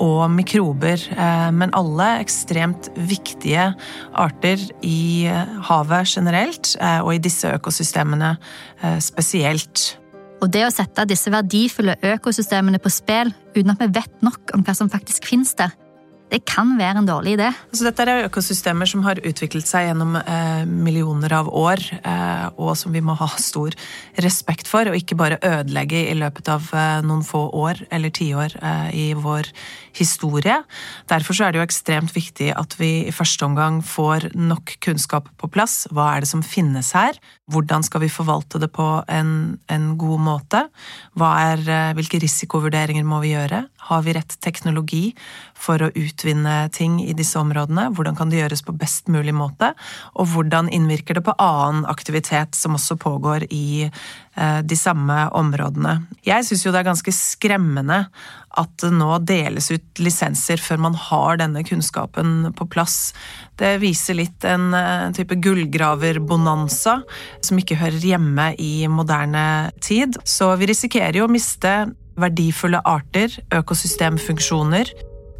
og 0.00 0.22
mikrober. 0.32 1.02
Eh, 1.12 1.50
men 1.52 1.74
alle 1.76 2.08
ekstremt 2.22 2.88
viktige 3.10 3.72
arter 4.16 4.64
i 4.86 5.26
eh, 5.28 5.54
havet 5.68 6.14
generelt, 6.14 6.74
og 7.04 7.12
i 7.14 7.20
disse 7.22 7.50
økosystemene 7.58 8.34
spesielt. 9.02 9.94
Og 10.42 10.50
det 10.52 10.64
å 10.66 10.72
sette 10.72 11.06
disse 11.08 11.30
verdifulle 11.32 11.96
økosystemene 12.14 12.80
på 12.82 12.92
spill 12.92 13.32
uten 13.54 13.72
at 13.72 13.80
vi 13.80 13.92
vet 13.96 14.24
nok 14.24 14.52
om 14.56 14.64
hva 14.66 14.74
som 14.76 14.90
faktisk 14.92 15.28
finnes 15.28 15.54
der, 15.56 15.72
det 16.34 16.42
kan 16.48 16.72
være 16.78 16.98
en 16.98 17.08
dårlig 17.08 17.36
idé. 17.36 17.50
Altså, 17.70 17.84
dette 17.86 18.04
er 18.08 18.26
økosystemer 18.26 18.88
som 18.90 19.04
har 19.06 19.20
utviklet 19.22 19.68
seg 19.68 19.88
gjennom 19.88 20.16
eh, 20.18 20.64
millioner 20.66 21.32
av 21.36 21.50
år, 21.54 21.82
eh, 22.00 22.46
og 22.58 22.74
som 22.78 22.94
vi 22.94 23.02
må 23.04 23.14
ha 23.20 23.28
stor 23.38 23.76
respekt 24.24 24.70
for, 24.70 24.90
og 24.90 24.98
ikke 24.98 25.18
bare 25.18 25.38
ødelegge 25.38 26.02
i 26.10 26.16
løpet 26.18 26.50
av 26.50 26.66
eh, 26.74 26.98
noen 27.06 27.22
få 27.26 27.46
år 27.54 27.84
eller 27.94 28.14
tiår 28.14 28.58
eh, 28.58 28.88
i 28.98 29.06
vår 29.14 29.50
historie. 29.94 30.58
Derfor 31.10 31.38
er 31.38 31.54
det 31.54 31.60
jo 31.60 31.68
ekstremt 31.68 32.14
viktig 32.16 32.50
at 32.56 32.74
vi 32.80 32.92
i 33.06 33.14
første 33.14 33.46
omgang 33.46 33.78
får 33.86 34.32
nok 34.34 34.74
kunnskap 34.82 35.30
på 35.38 35.50
plass. 35.54 35.84
Hva 35.94 36.10
er 36.16 36.24
det 36.24 36.32
som 36.32 36.42
finnes 36.42 36.90
her? 36.96 37.18
Hvordan 37.52 37.86
skal 37.86 38.02
vi 38.02 38.10
forvalte 38.12 38.58
det 38.58 38.72
på 38.74 38.88
en, 39.06 39.58
en 39.70 39.90
god 40.00 40.26
måte? 40.26 40.66
Er, 41.14 41.62
eh, 41.62 41.94
hvilke 41.94 42.18
risikovurderinger 42.22 43.06
må 43.06 43.22
vi 43.22 43.36
gjøre? 43.36 43.66
Har 43.88 44.04
vi 44.06 44.14
rett 44.16 44.36
teknologi 44.40 45.02
for 45.54 45.82
å 45.82 45.90
utvinne 45.92 46.68
ting 46.72 47.00
i 47.04 47.12
disse 47.16 47.38
områdene? 47.40 47.90
Hvordan 47.94 48.16
kan 48.16 48.30
det 48.32 48.40
gjøres 48.40 48.64
på 48.64 48.76
best 48.80 49.10
mulig 49.12 49.34
måte? 49.36 49.72
Og 50.16 50.30
hvordan 50.32 50.70
innvirker 50.72 51.18
det 51.18 51.24
på 51.26 51.36
annen 51.42 51.84
aktivitet 51.90 52.56
som 52.56 52.78
også 52.78 52.96
pågår 53.00 53.44
i 53.52 53.84
eh, 53.84 54.60
de 54.64 54.78
samme 54.78 55.26
områdene? 55.36 55.98
Jeg 56.24 56.46
syns 56.48 56.64
jo 56.64 56.72
det 56.72 56.80
er 56.80 56.88
ganske 56.88 57.14
skremmende 57.14 58.06
at 58.54 58.70
det 58.80 58.92
nå 58.94 59.16
deles 59.26 59.70
ut 59.72 60.00
lisenser 60.02 60.60
før 60.62 60.80
man 60.86 60.96
har 61.08 61.40
denne 61.40 61.64
kunnskapen 61.66 62.52
på 62.54 62.68
plass. 62.70 63.12
Det 63.58 63.76
viser 63.82 64.16
litt 64.18 64.46
en, 64.48 64.72
eh, 64.74 65.10
type 65.12 65.34
gullgraverbonanza 65.34 67.02
som 67.40 67.58
ikke 67.58 67.78
hører 67.82 68.00
hjemme 68.14 68.54
i 68.58 68.86
moderne 68.88 69.72
tid. 69.80 70.16
Så 70.24 70.56
vi 70.58 70.70
risikerer 70.70 71.20
jo 71.20 71.28
å 71.28 71.34
miste 71.34 71.94
verdifulle 72.20 72.80
arter, 72.84 73.34
økosystemfunksjoner, 73.54 74.92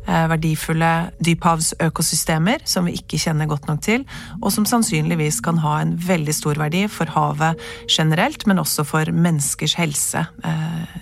Eh, 0.04 0.24
verdifulle 0.28 0.88
dyphavsøkosystemer 1.24 2.66
som 2.68 2.84
vi 2.84 2.92
ikke 2.98 3.16
kjenner 3.22 3.48
godt 3.48 3.70
nok 3.70 3.80
til, 3.86 4.02
og 4.42 4.50
som 4.52 4.66
sannsynligvis 4.68 5.38
kan 5.44 5.62
ha 5.62 5.78
en 5.80 5.94
veldig 5.96 6.34
stor 6.36 6.60
verdi 6.60 6.82
for 6.92 7.08
havet 7.08 7.56
generelt, 7.88 8.44
men 8.44 8.60
også 8.60 8.84
for 8.84 9.08
menneskers 9.08 9.78
helse 9.80 10.26
eh, 10.44 10.94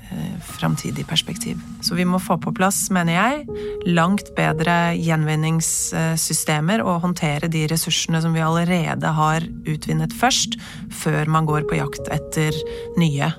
framtidig 0.55 1.02
perspektiv. 1.11 1.59
Så 1.83 1.99
vi 1.99 2.07
må 2.07 2.23
få 2.23 2.38
på 2.38 2.55
plass, 2.55 2.85
mener 2.95 3.19
jeg, 3.19 3.91
langt 3.91 4.37
bedre 4.38 4.95
gjenvinningssystemer 4.95 6.87
og 6.87 7.02
håndtere 7.02 7.50
de 7.50 7.67
ressursene 7.75 8.23
som 8.23 8.38
vi 8.38 8.47
allerede 8.47 9.17
har 9.19 9.50
utvinnet 9.67 10.14
først, 10.14 10.61
før 10.95 11.26
man 11.26 11.50
går 11.50 11.67
på 11.67 11.83
jakt 11.83 12.07
etter 12.14 12.55
nye. 13.02 13.35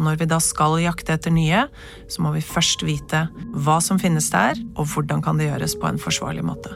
Når 0.00 0.20
vi 0.20 0.28
da 0.30 0.38
skal 0.42 0.78
jakte 0.80 1.14
etter 1.16 1.34
nye, 1.34 1.66
så 2.08 2.24
må 2.24 2.32
vi 2.34 2.44
først 2.44 2.84
vite 2.86 3.26
hva 3.52 3.80
som 3.84 4.00
finnes 4.00 4.30
der, 4.32 4.58
og 4.76 4.88
hvordan 4.94 5.22
kan 5.24 5.40
det 5.40 5.50
gjøres 5.50 5.76
på 5.80 5.90
en 5.90 6.00
forsvarlig 6.00 6.46
måte. 6.46 6.72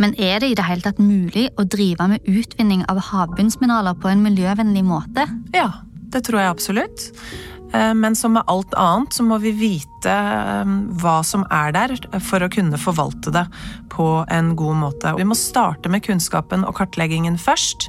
Men 0.00 0.12
er 0.20 0.42
det 0.42 0.52
i 0.52 0.56
det 0.58 0.66
hele 0.66 0.84
tatt 0.84 1.00
mulig 1.00 1.48
å 1.56 1.64
drive 1.64 2.04
med 2.10 2.28
utvinning 2.28 2.84
av 2.92 3.00
havbunnsmineraler 3.08 3.96
på 4.00 4.12
en 4.12 4.24
miljøvennlig 4.26 4.84
måte? 4.84 5.24
Ja, 5.56 5.70
det 6.12 6.26
tror 6.26 6.42
jeg 6.42 6.52
absolutt. 6.52 7.06
Eh, 7.72 7.94
men 7.94 8.16
som 8.16 8.36
med 8.36 8.44
alt 8.46 8.74
annet 8.78 9.16
så 9.16 9.24
må 9.26 9.40
vi 9.42 9.54
vite 9.56 10.12
eh, 10.12 10.76
hva 11.00 11.16
som 11.26 11.46
er 11.48 11.72
der 11.76 11.96
for 12.24 12.44
å 12.44 12.52
kunne 12.52 12.80
forvalte 12.80 13.32
det 13.34 13.46
på 13.92 14.08
en 14.32 14.54
god 14.58 14.80
måte. 14.84 15.16
Vi 15.16 15.28
må 15.28 15.38
starte 15.38 15.92
med 15.92 16.04
kunnskapen 16.06 16.66
og 16.68 16.76
kartleggingen 16.78 17.40
først. 17.40 17.88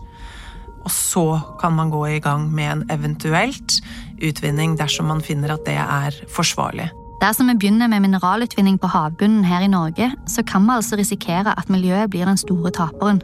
Og 0.87 0.93
så 0.93 1.25
kan 1.59 1.75
man 1.75 1.91
gå 1.91 2.05
i 2.07 2.19
gang 2.23 2.47
med 2.55 2.71
en 2.71 2.83
eventuelt 2.93 3.81
utvinning 4.23 4.77
dersom 4.79 5.09
man 5.11 5.23
finner 5.23 5.55
at 5.55 5.65
det 5.67 5.77
er 5.77 6.17
forsvarlig. 6.33 6.89
Dersom 7.21 7.49
vi 7.49 7.57
begynner 7.57 7.89
med 7.89 8.03
mineralutvinning 8.05 8.77
på 8.77 8.91
havbunnen 8.93 9.45
her 9.47 9.63
i 9.65 9.71
Norge, 9.71 10.11
så 10.29 10.43
kan 10.45 10.67
vi 10.67 10.75
altså 10.75 10.99
risikere 10.99 11.55
at 11.57 11.69
miljøet 11.73 12.11
blir 12.13 12.29
den 12.29 12.37
store 12.37 12.71
taperen. 12.71 13.23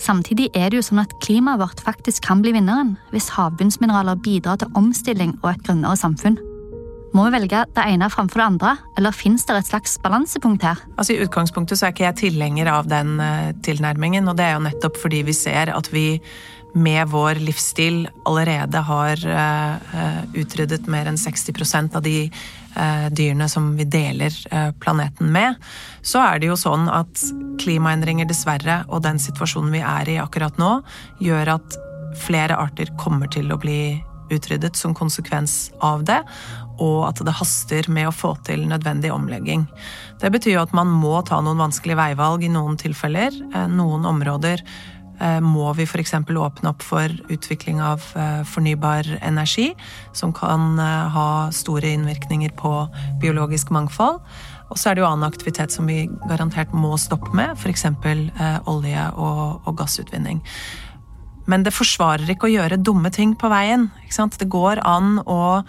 Samtidig 0.00 0.48
er 0.54 0.70
det 0.70 0.80
jo 0.80 0.84
sånn 0.84 1.02
at 1.04 1.12
klimaet 1.24 1.60
vårt 1.60 1.80
faktisk 1.84 2.24
kan 2.26 2.42
bli 2.44 2.52
vinneren 2.56 2.96
hvis 3.12 3.30
havbunnsmineraler 3.36 4.20
bidrar 4.24 4.60
til 4.60 4.72
omstilling 4.76 5.36
og 5.42 5.54
et 5.54 5.64
grønnere 5.64 5.96
samfunn. 5.96 6.36
Må 7.16 7.24
vi 7.28 7.36
velge 7.36 7.62
det 7.72 7.84
ene 7.88 8.10
framfor 8.12 8.40
det 8.40 8.46
andre, 8.46 8.72
eller 8.98 9.14
fins 9.14 9.46
det 9.48 9.54
et 9.56 9.68
slags 9.70 9.94
balansepunkt 10.04 10.66
her? 10.66 10.82
Altså 10.98 11.14
I 11.14 11.22
utgangspunktet 11.24 11.78
så 11.78 11.86
er 11.86 11.94
ikke 11.94 12.04
jeg 12.04 12.18
tilhenger 12.20 12.68
av 12.68 12.90
den 12.90 13.16
uh, 13.22 13.54
tilnærmingen, 13.64 14.28
og 14.28 14.36
det 14.36 14.44
er 14.44 14.56
jo 14.56 14.66
nettopp 14.66 15.00
fordi 15.00 15.22
vi 15.24 15.36
ser 15.36 15.72
at 15.72 15.88
vi 15.94 16.18
med 16.76 17.08
vår 17.08 17.34
livsstil 17.34 18.08
allerede 18.24 18.78
har 18.78 19.22
uh, 19.26 20.24
utryddet 20.36 20.86
mer 20.92 21.08
enn 21.08 21.16
60% 21.16 21.96
av 21.96 22.02
de 22.04 22.26
uh, 22.28 23.06
dyrene 23.08 23.48
som 23.48 23.70
vi 23.78 23.86
deler 23.88 24.34
uh, 24.52 24.72
planeten 24.82 25.32
med, 25.32 25.56
så 26.04 26.20
er 26.26 26.42
det 26.42 26.50
jo 26.50 26.58
sånn 26.60 26.90
at 26.92 27.22
klimaendringer 27.62 28.28
dessverre, 28.28 28.82
og 28.92 29.06
den 29.06 29.20
situasjonen 29.22 29.72
vi 29.72 29.80
er 29.80 30.10
i 30.12 30.18
akkurat 30.20 30.60
nå, 30.60 30.82
gjør 31.24 31.54
at 31.56 31.78
flere 32.20 32.58
arter 32.60 32.92
kommer 33.00 33.32
til 33.32 33.48
å 33.52 33.60
bli 33.60 33.96
utryddet 34.32 34.76
som 34.76 34.92
konsekvens 34.96 35.70
av 35.86 36.02
det, 36.04 36.18
og 36.82 37.06
at 37.06 37.22
det 37.24 37.32
haster 37.38 37.86
med 37.88 38.10
å 38.10 38.12
få 38.12 38.34
til 38.44 38.66
nødvendig 38.68 39.08
omlegging. 39.14 39.64
Det 40.20 40.28
betyr 40.34 40.58
jo 40.58 40.64
at 40.66 40.74
man 40.76 40.90
må 40.92 41.14
ta 41.24 41.38
noen 41.40 41.62
vanskelige 41.62 41.96
veivalg 41.96 42.44
i 42.44 42.50
noen 42.52 42.76
tilfeller. 42.80 43.32
Noen 43.70 44.04
områder 44.10 44.64
Eh, 44.64 44.95
må 45.40 45.72
vi 45.78 45.86
f.eks. 45.86 46.14
åpne 46.14 46.70
opp 46.70 46.84
for 46.84 47.12
utvikling 47.32 47.80
av 47.82 48.04
eh, 48.16 48.42
fornybar 48.48 49.08
energi, 49.20 49.70
som 50.12 50.34
kan 50.36 50.78
eh, 50.78 51.08
ha 51.14 51.28
store 51.54 51.94
innvirkninger 51.96 52.54
på 52.58 52.72
biologisk 53.22 53.72
mangfold. 53.74 54.20
Og 54.70 54.80
så 54.80 54.90
er 54.90 54.96
det 54.96 55.04
jo 55.04 55.08
annen 55.08 55.28
aktivitet 55.28 55.74
som 55.74 55.86
vi 55.86 56.08
garantert 56.26 56.72
må 56.74 56.96
stoppe 56.98 57.30
med, 57.36 57.54
f.eks. 57.54 57.86
olje- 58.66 59.10
og, 59.14 59.62
og 59.64 59.78
gassutvinning. 59.78 60.42
Men 61.46 61.62
det 61.62 61.74
forsvarer 61.74 62.32
ikke 62.32 62.48
å 62.48 62.56
gjøre 62.56 62.82
dumme 62.82 63.12
ting 63.14 63.36
på 63.38 63.50
veien. 63.52 63.88
Det 64.10 64.50
går 64.50 64.82
an 64.82 65.20
å 65.22 65.62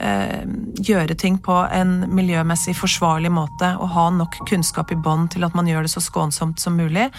eh, 0.00 0.44
gjøre 0.84 1.16
ting 1.18 1.38
på 1.42 1.56
en 1.72 1.96
miljømessig 2.14 2.74
forsvarlig 2.78 3.32
måte 3.34 3.74
og 3.78 3.90
ha 3.94 4.08
nok 4.14 4.40
kunnskap 4.48 4.92
i 4.92 4.98
bånd 4.98 5.32
til 5.34 5.46
at 5.46 5.56
man 5.56 5.68
gjør 5.70 5.86
det 5.86 5.94
så 5.94 6.02
skånsomt 6.04 6.62
som 6.62 6.76
mulig, 6.78 7.10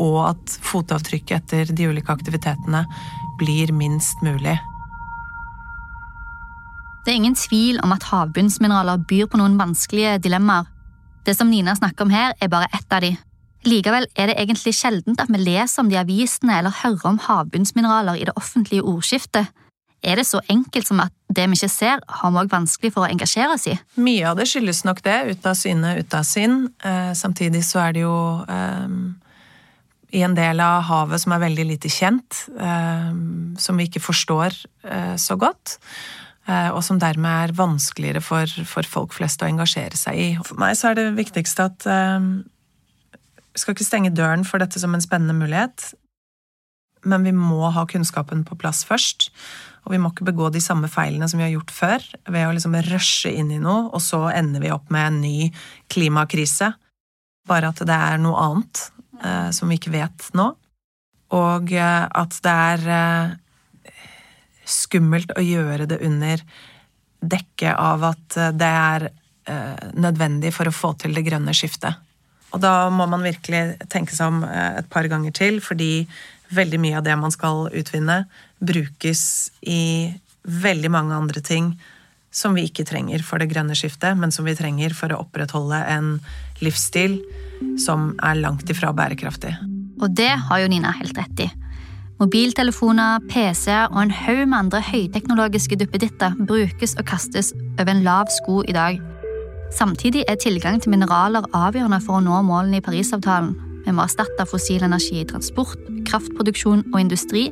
og 0.00 0.20
at 0.30 0.58
fotavtrykket 0.64 1.36
etter 1.40 1.74
de 1.74 1.90
ulike 1.90 2.12
aktivitetene 2.12 2.84
blir 3.40 3.72
minst 3.74 4.22
mulig. 4.22 4.56
Det 7.04 7.12
er 7.12 7.20
ingen 7.20 7.36
tvil 7.36 7.82
om 7.84 7.92
at 7.92 8.06
havbunnsmineraler 8.08 9.02
byr 9.08 9.28
på 9.28 9.36
noen 9.36 9.58
vanskelige 9.60 10.16
dilemmaer. 10.24 10.70
Det 11.24 11.34
som 11.36 11.50
Nina 11.50 11.74
snakker 11.76 12.04
om 12.04 12.12
her, 12.12 12.32
er 12.40 12.52
bare 12.52 12.68
ett 12.72 12.92
av 12.92 13.04
de. 13.04 13.14
Likevel 13.64 14.06
er 14.16 14.28
det 14.28 14.36
egentlig 14.40 14.74
sjeldent 14.76 15.20
at 15.20 15.30
vi 15.32 15.40
leser 15.40 15.80
om 15.80 15.88
de 15.88 15.96
avisene 15.96 16.58
eller 16.58 16.74
hører 16.82 17.06
om 17.14 17.20
havbunnsmineraler 17.26 18.20
i 18.20 18.26
det 18.28 18.34
offentlige 18.36 18.84
ordskiftet. 18.84 19.48
Er 20.04 20.20
det 20.20 20.26
så 20.28 20.40
enkelt 20.52 20.88
som 20.88 21.00
at 21.00 21.12
det 21.34 21.46
vi 21.48 21.56
ikke 21.56 21.72
ser, 21.72 22.02
har 22.20 22.32
vi 22.32 22.40
òg 22.42 22.52
vanskelig 22.52 22.92
for 22.92 23.06
å 23.06 23.10
engasjere 23.10 23.56
oss 23.56 23.66
i? 23.70 23.76
Mye 23.96 24.26
av 24.28 24.38
det 24.38 24.46
skyldes 24.50 24.84
nok 24.84 25.00
det. 25.06 25.16
Ut 25.32 25.46
av 25.48 25.56
syne, 25.58 25.94
ut 26.02 26.16
av 26.16 26.26
sinn. 26.28 26.66
Eh, 26.84 27.12
samtidig 27.16 27.64
så 27.66 27.80
er 27.86 27.96
det 27.96 28.02
jo 28.04 28.16
eh, 28.44 28.98
i 30.14 30.22
en 30.26 30.36
del 30.36 30.60
av 30.62 30.84
havet 30.90 31.24
som 31.24 31.34
er 31.34 31.42
veldig 31.46 31.66
lite 31.72 31.90
kjent, 31.92 32.44
eh, 32.52 33.08
som 33.64 33.80
vi 33.80 33.88
ikke 33.88 34.04
forstår 34.04 34.60
eh, 34.84 35.16
så 35.20 35.38
godt. 35.40 35.78
Eh, 36.44 36.68
og 36.68 36.82
som 36.84 37.00
dermed 37.00 37.48
er 37.48 37.56
vanskeligere 37.56 38.20
for, 38.20 38.50
for, 38.68 38.84
folk 38.84 39.16
flest 39.16 39.42
å 39.42 39.48
engasjere 39.48 39.96
seg 39.96 40.20
i. 40.20 40.30
For 40.44 40.60
meg 40.60 40.76
så 40.76 40.92
er 40.92 41.00
det 41.00 41.08
viktigste 41.16 41.70
at 41.70 41.88
eh, 41.88 42.30
vi 43.54 43.62
skal 43.62 43.76
ikke 43.76 43.86
stenge 43.86 44.12
døren 44.12 44.44
for 44.44 44.60
dette 44.60 44.82
som 44.82 44.92
en 44.94 45.02
spennende 45.02 45.36
mulighet, 45.38 45.94
men 47.04 47.26
vi 47.26 47.32
må 47.36 47.70
ha 47.74 47.84
kunnskapen 47.88 48.44
på 48.48 48.56
plass 48.60 48.84
først. 48.88 49.30
Og 49.84 49.92
vi 49.92 50.00
må 50.00 50.10
ikke 50.12 50.26
begå 50.30 50.48
de 50.52 50.62
samme 50.64 50.88
feilene 50.88 51.28
som 51.28 51.40
vi 51.40 51.46
har 51.46 51.54
gjort 51.54 51.72
før, 51.74 52.04
ved 52.32 52.46
å 52.48 52.54
liksom 52.56 52.76
rushe 52.88 53.32
inn 53.32 53.52
i 53.52 53.60
noe, 53.60 53.90
og 53.92 54.00
så 54.02 54.22
ender 54.32 54.64
vi 54.64 54.72
opp 54.72 54.92
med 54.94 55.10
en 55.10 55.22
ny 55.24 55.48
klimakrise. 55.92 56.72
Bare 57.48 57.72
at 57.72 57.82
det 57.84 57.96
er 57.96 58.20
noe 58.22 58.40
annet 58.40 58.84
eh, 59.20 59.50
som 59.52 59.68
vi 59.68 59.76
ikke 59.80 59.92
vet 59.92 60.30
nå. 60.38 60.50
Og 61.36 61.74
eh, 61.76 62.06
at 62.08 62.38
det 62.44 62.54
er 62.70 62.86
eh, 62.96 63.98
skummelt 64.64 65.34
å 65.36 65.44
gjøre 65.44 65.88
det 65.90 66.00
under 66.04 66.40
dekke 67.24 67.76
av 67.76 68.08
at 68.14 68.38
eh, 68.40 68.54
det 68.56 68.70
er 68.70 69.08
eh, 69.10 69.92
nødvendig 70.00 70.54
for 70.56 70.68
å 70.68 70.74
få 70.74 70.94
til 71.00 71.16
det 71.16 71.24
grønne 71.28 71.54
skiftet. 71.56 72.00
Og 72.54 72.62
da 72.62 72.88
må 72.92 73.06
man 73.10 73.24
virkelig 73.24 73.88
tenke 73.90 74.14
seg 74.14 74.30
om 74.30 74.44
eh, 74.46 74.80
et 74.80 74.90
par 74.92 75.08
ganger 75.10 75.34
til, 75.34 75.60
fordi 75.64 76.06
veldig 76.52 76.80
mye 76.82 76.98
av 76.98 77.06
det 77.06 77.16
man 77.18 77.32
skal 77.32 77.68
utvinne, 77.72 78.24
brukes 78.60 79.50
i 79.62 80.12
veldig 80.44 80.90
mange 80.92 81.16
andre 81.16 81.40
ting 81.44 81.74
som 82.34 82.56
vi 82.56 82.66
ikke 82.66 82.84
trenger 82.86 83.22
for 83.22 83.38
det 83.38 83.52
grønne 83.52 83.76
skiftet, 83.78 84.18
men 84.18 84.34
som 84.34 84.46
vi 84.46 84.56
trenger 84.58 84.94
for 84.96 85.12
å 85.14 85.20
opprettholde 85.22 85.78
en 85.86 86.16
livsstil 86.64 87.20
som 87.80 88.12
er 88.18 88.40
langt 88.40 88.70
ifra 88.70 88.90
bærekraftig. 88.96 89.54
Og 90.02 90.10
det 90.18 90.32
har 90.48 90.64
jo 90.64 90.70
Nina 90.72 90.90
helt 90.98 91.16
rett 91.18 91.46
i. 91.46 91.50
Mobiltelefoner, 92.18 93.22
PC-er 93.30 93.88
og 93.90 94.00
en 94.04 94.14
haug 94.14 94.44
med 94.46 94.58
andre 94.58 94.80
høyteknologiske 94.86 95.78
duppeditter 95.78 96.34
brukes 96.46 96.94
og 96.98 97.06
kastes 97.10 97.52
over 97.78 97.90
en 97.90 98.04
lav 98.06 98.30
sko 98.34 98.62
i 98.66 98.74
dag. 98.74 99.00
Samtidig 99.74 100.22
er 100.30 100.38
tilgang 100.38 100.78
til 100.82 100.94
mineraler 100.94 101.46
avgjørende 101.54 101.98
for 102.04 102.18
å 102.18 102.22
nå 102.22 102.42
målene 102.46 102.78
i 102.78 102.84
Parisavtalen. 102.84 103.54
Vi 103.84 103.92
må 103.92 104.04
erstatte 104.04 104.46
fossil 104.48 104.84
energi 104.84 105.20
i 105.20 105.26
transport, 105.28 105.80
kraftproduksjon 106.08 106.86
og 106.92 107.00
industri 107.00 107.48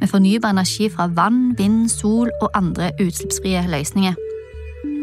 med 0.00 0.10
fornybar 0.10 0.54
energi 0.54 0.88
fra 0.92 1.08
vann, 1.10 1.54
vind, 1.58 1.88
sol 1.90 2.30
og 2.40 2.50
andre 2.58 2.92
utslippsfrie 3.02 3.64
løsninger. 3.70 4.14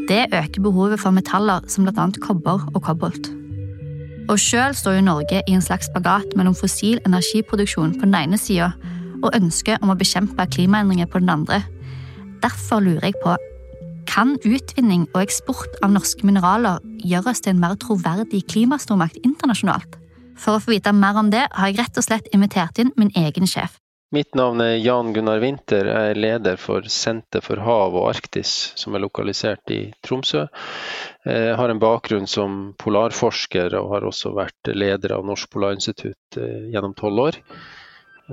Det 0.10 0.26
øker 0.34 0.64
behovet 0.64 1.00
for 1.00 1.14
metaller 1.14 1.66
som 1.68 1.86
bl.a. 1.86 2.08
kobber 2.22 2.66
og 2.74 2.82
kobolt. 2.84 3.30
Og 4.30 4.40
sjøl 4.40 4.76
står 4.78 5.00
jo 5.00 5.06
Norge 5.06 5.42
i 5.48 5.54
en 5.58 5.62
slags 5.66 5.90
spagat 5.90 6.36
mellom 6.38 6.56
fossil 6.56 7.00
energiproduksjon 7.06 7.96
på 7.98 8.06
den 8.06 8.16
ene 8.16 8.38
sida 8.38 8.72
og 9.24 9.34
ønsket 9.36 9.84
om 9.84 9.92
å 9.92 9.98
bekjempe 10.00 10.46
klimaendringer 10.54 11.10
på 11.10 11.22
den 11.22 11.32
andre. 11.34 11.64
Derfor 12.44 12.84
lurer 12.86 13.10
jeg 13.10 13.18
på 13.24 13.36
kan 14.10 14.36
utvinning 14.42 15.06
og 15.14 15.22
eksport 15.22 15.82
av 15.86 15.92
norske 15.94 16.26
mineraler 16.26 16.82
gjøre 17.06 17.34
oss 17.34 17.44
til 17.46 17.54
en 17.54 17.62
mer 17.62 17.76
troverdig 17.82 18.42
klimastormakt 18.50 19.20
internasjonalt? 19.22 19.98
For 20.40 20.56
å 20.56 20.64
få 20.64 20.78
vite 20.78 20.96
mer 20.96 21.20
om 21.20 21.30
det, 21.34 21.46
har 21.52 21.70
jeg 21.70 21.80
rett 21.82 22.00
og 22.00 22.06
slett 22.06 22.34
invitert 22.36 22.80
inn 22.82 22.94
min 23.00 23.12
egen 23.20 23.48
sjef. 23.50 23.78
Mitt 24.16 24.34
navn 24.34 24.62
er 24.64 24.80
Jan 24.82 25.12
Gunnar 25.14 25.38
Winther. 25.44 25.86
Jeg 25.86 26.14
er 26.16 26.18
leder 26.18 26.56
for 26.58 26.88
Senter 26.90 27.44
for 27.46 27.62
hav 27.62 27.94
og 27.94 28.08
Arktis, 28.10 28.72
som 28.80 28.96
er 28.98 29.04
lokalisert 29.04 29.70
i 29.70 29.84
Tromsø. 30.02 30.48
Jeg 31.30 31.58
har 31.60 31.70
en 31.70 31.82
bakgrunn 31.82 32.26
som 32.26 32.72
polarforsker 32.82 33.76
og 33.78 33.92
har 33.94 34.08
også 34.10 34.32
vært 34.34 34.72
leder 34.74 35.14
av 35.20 35.28
Norsk 35.30 35.52
Polarinstitutt 35.54 36.40
eh, 36.42 36.72
gjennom 36.74 36.96
tolv 36.98 37.28
år. 37.28 37.38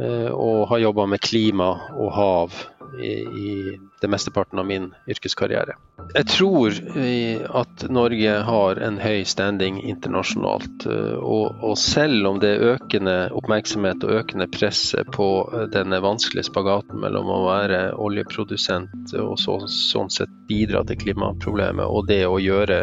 Eh, 0.00 0.30
og 0.32 0.64
har 0.72 0.80
jobba 0.86 1.06
med 1.12 1.20
klima 1.24 1.68
og 1.92 2.10
hav 2.16 2.56
i, 2.98 3.12
i 3.12 3.78
det 4.00 4.08
mesteparten 4.08 4.58
av 4.58 4.66
min 4.66 4.90
yrkeskarriere. 5.08 5.76
Jeg 6.14 6.26
tror 6.28 6.74
eh, 6.96 7.42
at 7.56 7.86
Norge 7.90 8.32
har 8.46 8.80
en 8.84 8.98
høy 9.00 9.24
standing 9.28 9.78
internasjonalt. 9.88 10.86
Eh, 10.86 11.16
og, 11.16 11.62
og, 11.64 11.76
selv 11.80 12.28
om 12.30 12.40
det 12.42 12.52
er 12.54 12.74
økende 12.76 13.16
oppmerksomhet 13.36 14.04
og 14.04 14.20
økende 14.20 14.48
press 14.52 14.90
på 15.16 15.28
denne 15.72 16.00
vanskelige 16.04 16.50
spagaten 16.50 17.00
mellom 17.02 17.30
å 17.32 17.42
være 17.46 17.80
oljeprodusent 18.00 19.14
og 19.22 19.36
så, 19.40 19.58
sånn 19.72 20.12
sett 20.12 20.32
bidra 20.46 20.84
til 20.86 21.00
klimaproblemet, 21.00 21.86
og 21.86 22.06
det 22.10 22.22
å 22.28 22.38
gjøre 22.38 22.78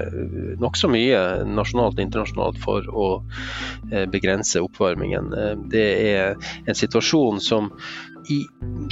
nokså 0.59 0.89
mye 0.91 1.19
nasjonalt 1.47 1.95
og 1.95 2.03
internasjonalt 2.03 2.59
for 2.63 2.89
å 2.89 3.07
begrense 4.11 4.59
oppvarmingen, 4.63 5.31
det 5.71 5.85
er 6.11 6.49
en 6.67 6.75
situasjon 6.77 7.39
som 7.43 7.71
i 8.31 8.43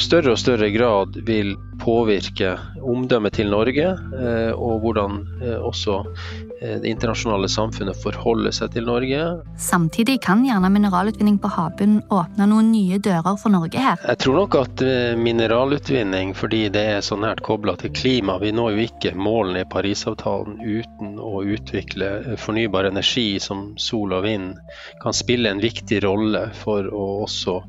større 0.01 0.33
og 0.33 0.39
større 0.39 0.69
grad 0.73 1.00
vil 1.25 1.55
påvirke 1.81 2.55
omdømmet 2.81 3.33
til 3.39 3.49
Norge, 3.51 3.93
eh, 3.97 4.51
og 4.53 4.83
hvordan 4.83 5.21
eh, 5.41 5.57
også 5.57 5.97
eh, 6.61 6.77
det 6.83 6.91
internasjonale 6.91 7.49
samfunnet 7.49 7.97
forholder 8.03 8.53
seg 8.55 8.75
til 8.75 8.85
Norge. 8.89 9.21
Samtidig 9.61 10.19
kan 10.25 10.43
gjerne 10.45 10.69
mineralutvinning 10.73 11.39
på 11.41 11.51
havbunnen 11.55 12.03
åpne 12.13 12.47
noen 12.51 12.69
nye 12.73 12.99
dører 13.01 13.39
for 13.41 13.53
Norge 13.53 13.81
her. 13.81 13.97
Jeg 14.05 14.21
tror 14.23 14.37
nok 14.43 14.59
at 14.59 14.85
mineralutvinning, 15.17 16.35
fordi 16.37 16.63
det 16.73 16.85
er 16.97 17.01
så 17.05 17.17
nært 17.19 17.43
kobla 17.45 17.75
til 17.81 17.93
klima, 17.97 18.37
vi 18.41 18.53
når 18.55 18.75
jo 18.75 18.85
ikke 18.85 19.15
målene 19.17 19.65
i 19.65 19.69
Parisavtalen 19.71 20.61
uten 20.61 21.17
å 21.21 21.41
utvikle 21.41 22.37
fornybar 22.41 22.89
energi 22.91 23.39
som 23.41 23.71
sol 23.81 24.13
og 24.17 24.25
vind, 24.27 24.53
kan 25.01 25.17
spille 25.17 25.49
en 25.49 25.63
viktig 25.63 26.03
rolle 26.05 26.47
for 26.61 26.87
å 26.93 27.09
også 27.25 27.59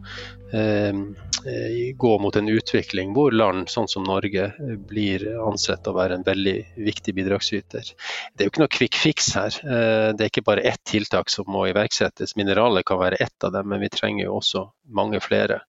gå 1.97 2.19
mot 2.19 2.37
en 2.37 2.49
utvikling 2.49 3.13
hvor 3.17 3.33
land 3.33 3.71
sånn 3.73 3.89
som 3.89 4.05
Norge 4.07 4.45
eh, 4.53 4.77
blir 4.89 5.25
ansett 5.49 5.89
å 5.89 5.95
være 5.97 6.19
en 6.19 6.27
veldig 6.27 6.57
viktig 6.77 7.15
bidragsyter. 7.17 7.93
Det 8.33 8.45
er 8.45 8.49
jo 8.49 8.53
ikke 8.53 8.65
noe 8.65 8.77
quick 8.77 8.99
fix 8.99 9.33
her. 9.39 9.59
Eh, 9.65 10.09
det 10.17 10.27
er 10.27 10.31
ikke 10.31 10.47
bare 10.47 10.67
ett 10.69 10.83
tiltak 10.89 11.33
som 11.33 11.49
må 11.51 11.67
iverksettes. 11.71 12.37
Mineraler 12.37 12.87
kan 12.87 13.01
være 13.03 13.21
ett 13.25 13.49
av 13.49 13.55
dem, 13.57 13.69
men 13.73 13.83
vi 13.83 13.93
trenger 13.93 14.27
jo 14.27 14.39
også 14.41 14.67
mange 14.95 15.21
flere. 15.25 15.63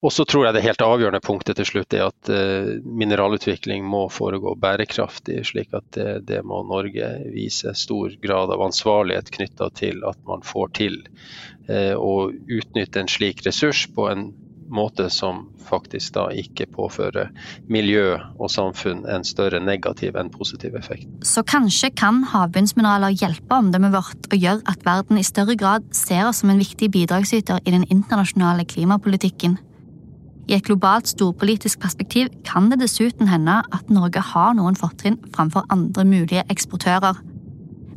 Og 0.00 0.12
så 0.16 0.24
tror 0.24 0.46
jeg 0.46 0.56
det 0.56 0.64
helt 0.64 0.80
avgjørende 0.80 1.20
punktet 1.20 1.58
til 1.58 1.66
slutt 1.68 1.92
er 1.92 2.06
at 2.06 2.30
mineralutvikling 2.84 3.84
må 3.84 4.06
foregå 4.08 4.54
bærekraftig, 4.56 5.42
slik 5.44 5.74
at 5.76 5.84
det, 5.92 6.22
det 6.30 6.40
må 6.40 6.62
Norge 6.64 7.10
vise 7.34 7.74
stor 7.76 8.14
grad 8.22 8.48
av 8.54 8.64
ansvarlighet 8.64 9.28
knytta 9.36 9.68
til 9.76 10.00
at 10.08 10.16
man 10.24 10.40
får 10.40 10.72
til 10.80 11.02
å 12.00 12.14
utnytte 12.32 13.02
en 13.02 13.12
slik 13.12 13.44
ressurs 13.44 13.84
på 13.92 14.08
en 14.08 14.30
måte 14.70 15.10
som 15.10 15.48
faktisk 15.66 16.14
da 16.14 16.26
ikke 16.34 16.66
påfører 16.74 17.30
miljø 17.70 18.16
og 18.38 18.50
samfunn 18.52 19.02
en 19.10 19.26
større 19.26 19.60
negativ 19.62 20.18
enn 20.18 20.30
positiv 20.32 20.76
effekt. 20.78 21.08
Så 21.26 21.42
kanskje 21.46 21.92
kan 21.98 22.22
havbunnsmineraler 22.30 23.16
hjelpe 23.18 23.58
omdømmet 23.58 23.94
vårt 23.94 24.30
og 24.30 24.38
gjøre 24.38 24.62
at 24.70 24.86
verden 24.86 25.20
i 25.20 25.26
større 25.26 25.58
grad 25.58 25.88
ser 25.96 26.28
oss 26.28 26.42
som 26.44 26.52
en 26.54 26.62
viktig 26.62 26.90
bidragsyter 26.94 27.62
i 27.66 27.74
den 27.74 27.86
internasjonale 27.90 28.66
klimapolitikken. 28.70 29.58
I 30.50 30.56
et 30.56 30.66
globalt 30.66 31.06
storpolitisk 31.06 31.78
perspektiv 31.78 32.26
kan 32.42 32.72
det 32.72 32.80
dessuten 32.80 33.28
hende 33.30 33.60
at 33.70 33.90
Norge 33.90 34.18
har 34.32 34.56
noen 34.58 34.74
fortrinn 34.74 35.20
framfor 35.30 35.62
andre 35.70 36.02
mulige 36.04 36.42
eksportører. 36.50 37.20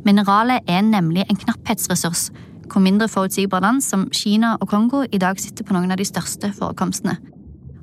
Mineralet 0.06 0.62
er 0.70 0.84
nemlig 0.86 1.24
en 1.26 1.40
knapphetsressurs 1.40 2.28
hvor 2.70 2.80
mindre 2.80 3.08
forutsigbar 3.10 3.60
land 3.60 3.82
som 3.82 4.06
Kina 4.14 4.54
og 4.60 4.68
Kongo 4.70 5.02
i 5.12 5.18
dag 5.18 5.40
sitter 5.42 5.66
på 5.66 5.74
noen 5.74 5.90
av 5.90 5.98
de 5.98 6.06
største 6.06 6.52
forekomstene. 6.54 7.16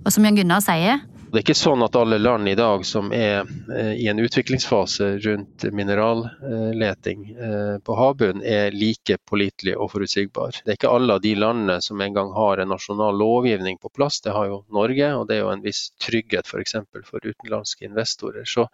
Og 0.06 0.16
som 0.16 0.24
Jan 0.26 0.40
Gunnar 0.40 0.64
sier 0.64 1.04
det 1.32 1.40
er 1.40 1.44
ikke 1.46 1.56
sånn 1.56 1.84
at 1.86 1.96
alle 1.96 2.18
land 2.20 2.50
i 2.52 2.58
dag 2.60 2.84
som 2.86 3.12
er 3.16 3.48
eh, 3.72 3.94
i 4.04 4.08
en 4.12 4.20
utviklingsfase 4.20 5.08
rundt 5.24 5.64
mineralleting 5.72 7.24
eh, 7.32 7.76
på 7.80 7.96
havbunnen, 7.96 8.44
er 8.44 8.76
like 8.76 9.16
pålitelige 9.30 9.80
og 9.80 9.94
forutsigbare. 9.94 10.66
Det 10.66 10.74
er 10.74 10.80
ikke 10.80 10.92
alle 10.92 11.16
av 11.16 11.24
de 11.24 11.32
landene 11.40 11.80
som 11.82 12.04
en 12.04 12.18
gang 12.18 12.34
har 12.36 12.60
en 12.60 12.74
nasjonal 12.74 13.16
lovgivning 13.22 13.80
på 13.80 13.94
plass. 13.96 14.20
Det 14.26 14.36
har 14.36 14.50
jo 14.52 14.64
Norge, 14.76 15.14
og 15.16 15.30
det 15.30 15.38
er 15.38 15.46
jo 15.46 15.54
en 15.54 15.64
viss 15.64 15.86
trygghet 16.04 16.52
f.eks. 16.52 16.76
For, 16.92 17.08
for 17.08 17.32
utenlandske 17.32 17.88
investorer. 17.88 18.44
Så 18.44 18.68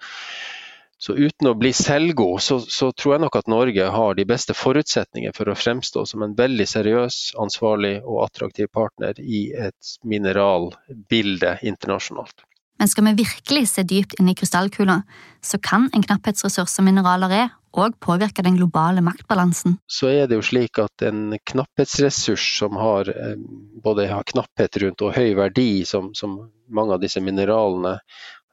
så 0.97 1.13
uten 1.13 1.51
å 1.51 1.53
bli 1.53 1.69
selvgod, 1.77 2.41
så, 2.41 2.57
så, 2.59 2.89
tror 2.89 3.13
jeg 3.13 3.21
nok 3.21 3.35
at 3.37 3.49
Norge 3.51 3.89
har 3.93 4.17
de 4.17 4.25
beste 4.25 4.55
forutsetninger 4.57 5.35
for 5.37 5.51
å 5.51 5.57
fremstå 5.57 6.07
som 6.09 6.25
en 6.25 6.33
veldig 6.37 6.65
seriøs, 6.71 7.19
ansvarlig 7.37 7.99
og 8.01 8.23
attraktiv 8.25 8.71
partner 8.73 9.19
i 9.21 9.43
et 9.53 9.91
mineralbilde 10.01 11.59
internasjonalt. 11.61 12.46
Men 12.77 12.89
skal 12.91 13.07
vi 13.09 13.23
virkelig 13.23 13.67
se 13.71 13.83
dypt 13.87 14.17
inn 14.19 14.29
i 14.29 14.35
krystallkula, 14.37 15.01
så 15.41 15.59
kan 15.63 15.89
en 15.93 16.03
knapphetsressurs 16.05 16.71
som 16.71 16.85
mineraler 16.85 17.33
er, 17.33 17.53
òg 17.77 17.97
påvirke 18.01 18.43
den 18.45 18.57
globale 18.57 19.03
maktbalansen. 19.05 19.77
Så 19.85 20.09
er 20.09 20.29
det 20.29 20.39
jo 20.39 20.45
slik 20.45 20.79
at 20.81 21.03
en 21.05 21.35
knapphetsressurs 21.51 22.45
som 22.57 22.77
har 22.79 23.09
eh, 23.13 23.35
både 23.83 24.07
har 24.09 24.25
knapphet 24.29 24.79
rundt 24.83 25.03
og 25.05 25.13
høy 25.17 25.35
verdi, 25.37 25.85
som, 25.85 26.13
som 26.17 26.39
mange 26.73 26.97
av 26.97 27.03
disse 27.03 27.21
mineralene 27.23 27.97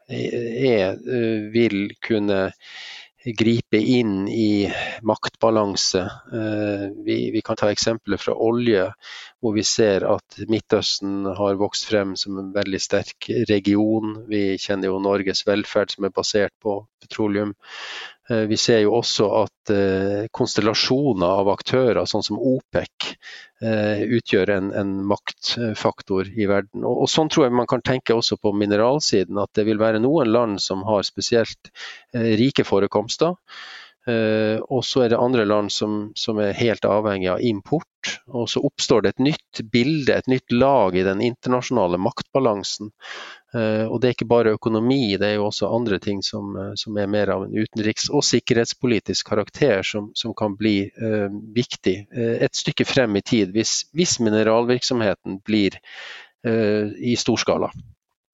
er, 0.08 0.98
eh, 1.00 1.48
vil 1.54 1.88
kunne 2.04 2.50
gripe 3.24 3.76
inn 3.76 4.28
i 4.28 4.72
maktbalanse. 5.02 6.00
Eh, 6.32 6.86
vi, 7.04 7.30
vi, 7.30 7.42
kan 7.44 7.56
ta 7.56 7.70
eksempler 7.72 8.20
fra 8.20 8.34
olje, 8.36 8.86
hvor 9.40 9.54
vi 9.56 9.64
ser 9.64 10.04
at 10.08 10.38
Midtøsten 10.48 11.24
har 11.38 11.60
vokst 11.60 11.88
frem 11.88 12.14
som 12.20 12.38
en 12.40 12.52
veldig 12.54 12.80
sterk 12.80 13.30
region. 13.48 14.18
Vi 14.28 14.58
kjenner 14.60 14.92
jo 14.92 15.00
Norges 15.02 15.44
velferd 15.48 15.94
som 15.94 16.08
er 16.08 16.14
basert 16.14 16.54
på 16.62 16.82
petroleum. 17.00 17.54
Eh, 18.30 18.46
vi 18.48 18.56
ser 18.56 18.80
jo 18.80 18.94
også 18.96 19.26
at 19.42 19.72
eh, 19.72 20.26
konstellasjoner 20.32 21.40
av 21.42 21.50
aktører, 21.52 22.04
sånn 22.08 22.24
som 22.24 22.40
OPEC, 22.40 23.10
eh, 23.60 24.04
utgjør 24.16 24.52
en, 24.54 24.70
en 24.80 24.94
maktfaktor 25.10 26.30
i 26.32 26.48
verden. 26.48 26.86
Og, 26.86 27.04
og, 27.04 27.12
Sånn 27.12 27.28
tror 27.32 27.48
jeg 27.48 27.56
man 27.60 27.68
kan 27.70 27.84
tenke 27.84 28.16
også 28.16 28.38
på 28.40 28.54
mineralsiden, 28.56 29.40
at 29.42 29.52
det 29.58 29.66
vil 29.68 29.82
være 29.82 30.00
noen 30.02 30.32
land 30.32 30.62
som 30.64 30.86
har 30.88 31.04
spesielt 31.04 31.72
rike 32.14 32.64
forekomster. 32.64 33.36
Uh, 34.04 34.60
og 34.68 34.82
så 34.84 35.04
er 35.04 35.14
det 35.14 35.18
andre 35.20 35.46
land 35.48 35.72
som, 35.72 36.10
som, 36.18 36.36
er 36.42 36.56
helt 36.58 36.84
avhengig 36.84 37.30
av 37.32 37.40
import. 37.40 37.88
Og 38.28 38.50
så 38.52 38.60
oppstår 38.60 39.04
det 39.04 39.14
et 39.14 39.22
nytt 39.30 39.62
bilde, 39.72 40.12
et 40.12 40.28
nytt 40.28 40.52
lag 40.52 40.96
i 40.96 41.04
den 41.06 41.22
internasjonale 41.24 41.96
maktbalansen. 42.04 42.90
Uh, 43.54 43.86
og 43.86 44.02
det 44.02 44.10
er 44.10 44.16
ikke 44.16 44.28
bare 44.28 44.52
økonomi, 44.58 45.16
det 45.16 45.30
er 45.30 45.38
jo 45.38 45.48
også 45.48 45.72
andre 45.72 46.00
ting 46.04 46.20
som, 46.26 46.52
uh, 46.58 46.74
som 46.76 46.98
er 47.00 47.08
mer 47.08 47.32
av 47.32 47.46
en 47.46 47.56
utenriks- 47.56 48.10
og 48.12 48.26
sikkerhetspolitisk 48.28 49.32
karakter 49.32 49.80
som, 49.86 50.10
som 50.18 50.36
kan 50.36 50.58
bli 50.58 50.76
viktig 51.54 51.94
et 52.12 52.56
stykke 52.56 52.84
frem 52.88 53.16
i 53.16 53.22
tid, 53.24 53.54
hvis, 53.54 53.86
hvis 53.96 54.18
mineralvirksomheten 54.20 55.38
blir 55.46 55.78
i 56.44 57.14
storskala. 57.16 57.70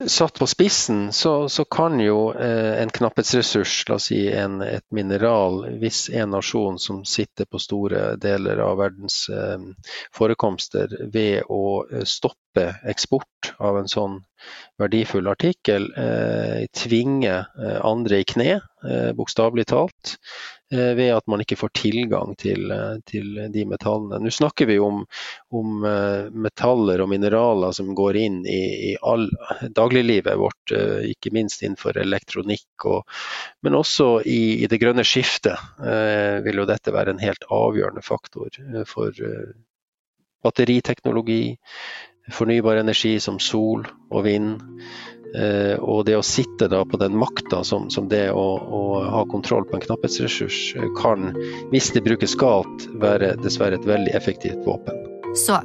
Satt 0.06 0.38
på 0.38 0.46
spissen 0.46 1.12
så, 1.12 1.48
så 1.48 1.64
kan 1.64 2.00
jo 2.00 2.32
eh, 2.32 2.82
en 2.82 2.88
knapphetsressurs, 2.88 3.88
la 3.88 3.98
oss 3.98 4.06
si 4.08 4.20
en, 4.32 4.62
et 4.64 4.84
mineral, 4.96 5.66
hvis 5.82 6.06
en 6.08 6.32
nasjon 6.32 6.78
som 6.80 7.02
sitter 7.04 7.44
på 7.44 7.60
store 7.60 8.14
deler 8.16 8.62
av 8.64 8.78
verdens 8.80 9.26
eh, 9.28 9.58
forekomster 10.16 10.94
ved 11.12 11.44
å 11.52 11.84
eh, 11.84 12.06
stoppe 12.08 12.64
eksport 12.88 13.52
av 13.58 13.82
en 13.82 13.92
sånn 13.92 14.16
verdifull 14.80 15.28
artikkel, 15.28 15.90
eh, 15.92 16.64
tvinge 16.72 17.36
eh, 17.36 17.78
andre 17.84 18.22
i 18.22 18.28
kne, 18.32 18.54
eh, 18.88 19.10
bokstavelig 19.20 19.68
talt. 19.74 20.16
Eh, 20.72 20.94
ved 20.94 21.10
at 21.16 21.26
man 21.26 21.40
ikke 21.42 21.56
får 21.58 21.72
tilgang 21.74 22.36
til, 22.38 22.70
eh, 22.70 22.98
til 23.10 23.34
de 23.50 23.64
metallene. 23.66 24.20
Nå 24.22 24.30
snakker 24.30 24.68
vi 24.70 24.76
om, 24.78 25.00
om, 25.50 25.84
eh, 25.84 26.28
metaller 26.30 27.02
og 27.02 27.08
mineraler 27.10 27.74
som 27.74 27.90
går 27.98 28.18
inn 28.20 28.36
i, 28.46 28.60
i 28.90 28.96
all, 29.02 29.26
dagliglivet 29.74 30.38
vårt, 30.38 30.74
ikke 31.10 31.32
minst 31.34 31.64
innenfor 31.66 31.98
elektronikk, 31.98 32.86
og, 32.86 33.02
men 33.66 33.74
også 33.80 34.22
i, 34.22 34.62
i, 34.62 34.68
det 34.70 34.78
grønne 34.78 35.02
skiftet 35.02 35.58
vil 36.44 36.62
jo 36.62 36.68
dette 36.68 36.94
være 36.94 37.16
en 37.16 37.22
helt 37.22 37.42
avgjørende 37.50 38.04
faktor 38.06 38.54
for 38.86 39.16
batteriteknologi, 40.44 41.56
fornybar 42.30 42.78
energi 42.80 43.16
som 43.20 43.40
sol 43.42 43.88
og 44.10 44.24
vind. 44.24 44.60
Eh, 45.38 45.76
og 45.78 46.06
det 46.08 46.16
å 46.18 46.24
sitte 46.26 46.66
da 46.70 46.80
på 46.84 46.98
den 46.98 47.14
makta 47.18 47.62
som, 47.66 47.86
som, 47.90 48.08
det 48.10 48.32
å, 48.34 48.46
å, 48.58 48.80
ha 49.14 49.22
kontroll 49.30 49.62
på 49.68 49.78
en 49.78 49.84
knapphetsressurs 49.84 50.58
eh, 50.74 50.88
kan, 50.98 51.30
hvis 51.70 51.92
det 51.94 52.02
brukes 52.06 52.34
galt, 52.40 52.88
være 53.02 53.36
dessverre 53.44 53.78
et 53.78 53.86
veldig 53.86 54.14
effektivt 54.18 54.66
våpen. 54.66 54.98
Så 55.38 55.60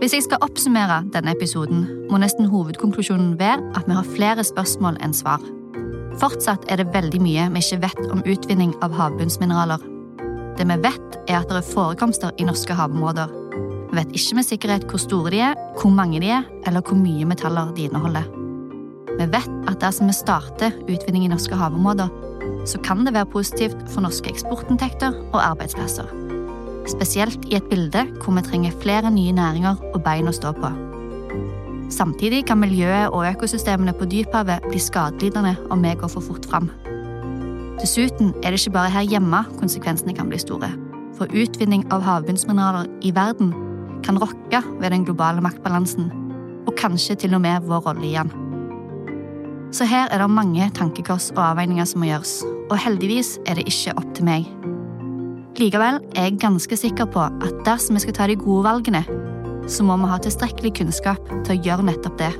hvis 0.00 0.16
jeg 0.16 0.26
skal 0.26 0.42
oppsummere 0.42 1.04
denne 1.14 1.36
episoden, 1.36 1.86
må 2.10 2.18
nesten 2.18 2.50
hovedkonklusjonen 2.50 3.36
være 3.38 3.62
at 3.78 3.86
vi 3.86 3.94
har 4.00 4.14
flere 4.16 4.46
spørsmål 4.46 4.98
enn 5.04 5.14
svar. 5.14 5.42
Fortsatt 6.18 6.66
er 6.70 6.82
det 6.82 6.90
veldig 6.94 7.22
mye 7.22 7.46
vi 7.54 7.62
ikke 7.62 7.82
vet 7.86 8.02
om 8.10 8.22
utvinning 8.26 8.74
av 8.82 8.94
havbunnsmineraler. 8.98 9.90
Det 10.58 10.66
vi 10.70 10.82
vet, 10.82 11.18
er 11.30 11.40
at 11.40 11.50
det 11.50 11.62
er 11.62 11.70
forekomster 11.70 12.34
i 12.38 12.46
norske 12.46 12.74
havområder. 12.74 13.30
Vi 13.90 14.00
vet 14.00 14.14
ikke 14.18 14.40
med 14.40 14.46
sikkerhet 14.46 14.86
hvor 14.90 15.02
store 15.02 15.34
de 15.34 15.42
er, 15.52 15.58
hvor 15.78 15.94
mange 15.94 16.18
de 16.22 16.34
er, 16.34 16.46
eller 16.66 16.82
hvor 16.82 16.98
mye 16.98 17.26
metaller 17.30 17.70
de 17.74 17.86
inneholder. 17.86 18.26
Vi 19.14 19.26
vet 19.30 19.50
at 19.70 19.80
dersom 19.82 20.10
vi 20.10 20.16
starter 20.16 20.74
utvinning 20.88 21.26
i 21.26 21.30
norske 21.30 21.54
havområder, 21.58 22.10
så 22.66 22.80
kan 22.82 23.04
det 23.06 23.14
være 23.14 23.30
positivt 23.30 23.76
for 23.92 24.02
norske 24.04 24.30
eksportinntekter 24.32 25.14
og 25.32 25.40
arbeidsplasser. 25.42 26.08
Spesielt 26.90 27.46
i 27.48 27.56
et 27.56 27.68
bilde 27.70 28.04
hvor 28.20 28.34
vi 28.36 28.44
trenger 28.44 28.80
flere 28.82 29.12
nye 29.12 29.32
næringer 29.32 29.78
og 29.94 30.02
bein 30.04 30.28
å 30.28 30.34
stå 30.34 30.52
på. 30.58 30.72
Samtidig 31.94 32.44
kan 32.48 32.58
miljøet 32.58 33.12
og 33.12 33.26
økosystemene 33.28 33.94
på 33.96 34.08
dyphavet 34.10 34.64
bli 34.66 34.80
skadelidende 34.80 35.54
om 35.70 35.84
vi 35.84 35.94
går 36.00 36.10
for 36.10 36.24
fort 36.24 36.48
fram. 36.50 36.70
Dessuten 37.80 38.32
er 38.42 38.50
det 38.50 38.60
ikke 38.60 38.76
bare 38.78 38.92
her 38.94 39.06
hjemme 39.06 39.44
konsekvensene 39.60 40.14
kan 40.16 40.30
bli 40.30 40.40
store. 40.42 40.70
For 41.14 41.30
utvinning 41.30 41.84
av 41.94 42.02
havbunnsmineraler 42.02 42.90
i 43.06 43.12
verden 43.14 43.52
kan 44.04 44.18
rokke 44.18 44.62
ved 44.80 44.90
den 44.90 45.04
globale 45.06 45.44
maktbalansen, 45.44 46.10
og 46.66 46.74
kanskje 46.80 47.16
til 47.24 47.36
og 47.36 47.44
med 47.44 47.68
vår 47.68 47.84
rolle 47.86 48.08
igjen. 48.08 48.32
Så 49.74 49.84
her 49.90 50.06
er 50.06 50.20
det 50.22 50.30
mange 50.30 50.68
tankekors 50.70 51.32
og 51.34 51.40
avveininger 51.48 51.86
som 51.90 51.98
må 51.98 52.06
gjøres, 52.06 52.36
og 52.70 52.76
heldigvis 52.78 53.40
er 53.42 53.58
det 53.58 53.64
ikke 53.66 53.96
opp 53.98 54.12
til 54.14 54.28
meg. 54.28 54.46
Likevel 55.58 55.98
er 56.14 56.28
jeg 56.28 56.38
ganske 56.44 56.78
sikker 56.78 57.08
på 57.10 57.24
at 57.26 57.58
dersom 57.66 57.98
vi 57.98 58.04
skal 58.04 58.14
ta 58.14 58.28
de 58.30 58.38
gode 58.38 58.62
valgene, 58.68 59.02
så 59.66 59.82
må 59.82 59.96
vi 59.98 60.12
ha 60.12 60.20
tilstrekkelig 60.22 60.76
kunnskap 60.78 61.26
til 61.46 61.56
å 61.56 61.58
gjøre 61.66 61.88
nettopp 61.90 62.22
det. 62.22 62.30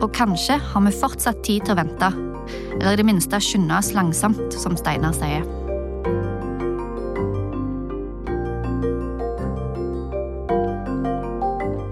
Og 0.00 0.08
kanskje 0.16 0.56
har 0.64 0.86
vi 0.86 0.96
fortsatt 0.96 1.44
tid 1.44 1.68
til 1.68 1.76
å 1.76 1.80
vente, 1.82 2.12
eller 2.80 2.96
i 2.96 3.02
det 3.02 3.08
minste 3.12 3.44
skynde 3.44 3.76
oss 3.76 3.92
langsomt, 3.92 4.56
som 4.56 4.80
Steinar 4.80 5.12
sier. 5.12 5.44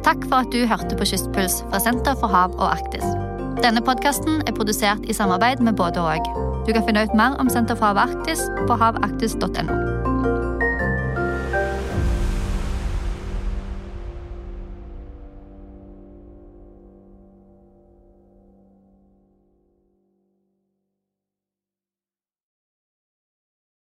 Takk 0.08 0.24
for 0.24 0.40
at 0.40 0.52
du 0.56 0.62
hørte 0.64 0.96
på 0.96 1.12
Kystpuls 1.12 1.60
fra 1.68 1.84
Senter 1.84 2.16
for 2.16 2.32
hav 2.32 2.56
og 2.56 2.70
Arktis. 2.72 3.27
Denne 3.62 3.82
podkasten 3.82 4.42
er 4.46 4.54
produsert 4.54 5.02
i 5.10 5.12
samarbeid 5.12 5.60
med 5.60 5.74
både 5.76 6.00
og. 6.00 6.30
Du 6.66 6.72
kan 6.72 6.84
finne 6.86 7.02
ut 7.02 7.14
mer 7.18 7.34
om 7.42 7.50
Senter 7.50 7.74
for 7.74 7.90
hav 7.90 7.98
Arktis 8.06 8.44
på 8.68 8.78
havaktis.no. 8.78 9.97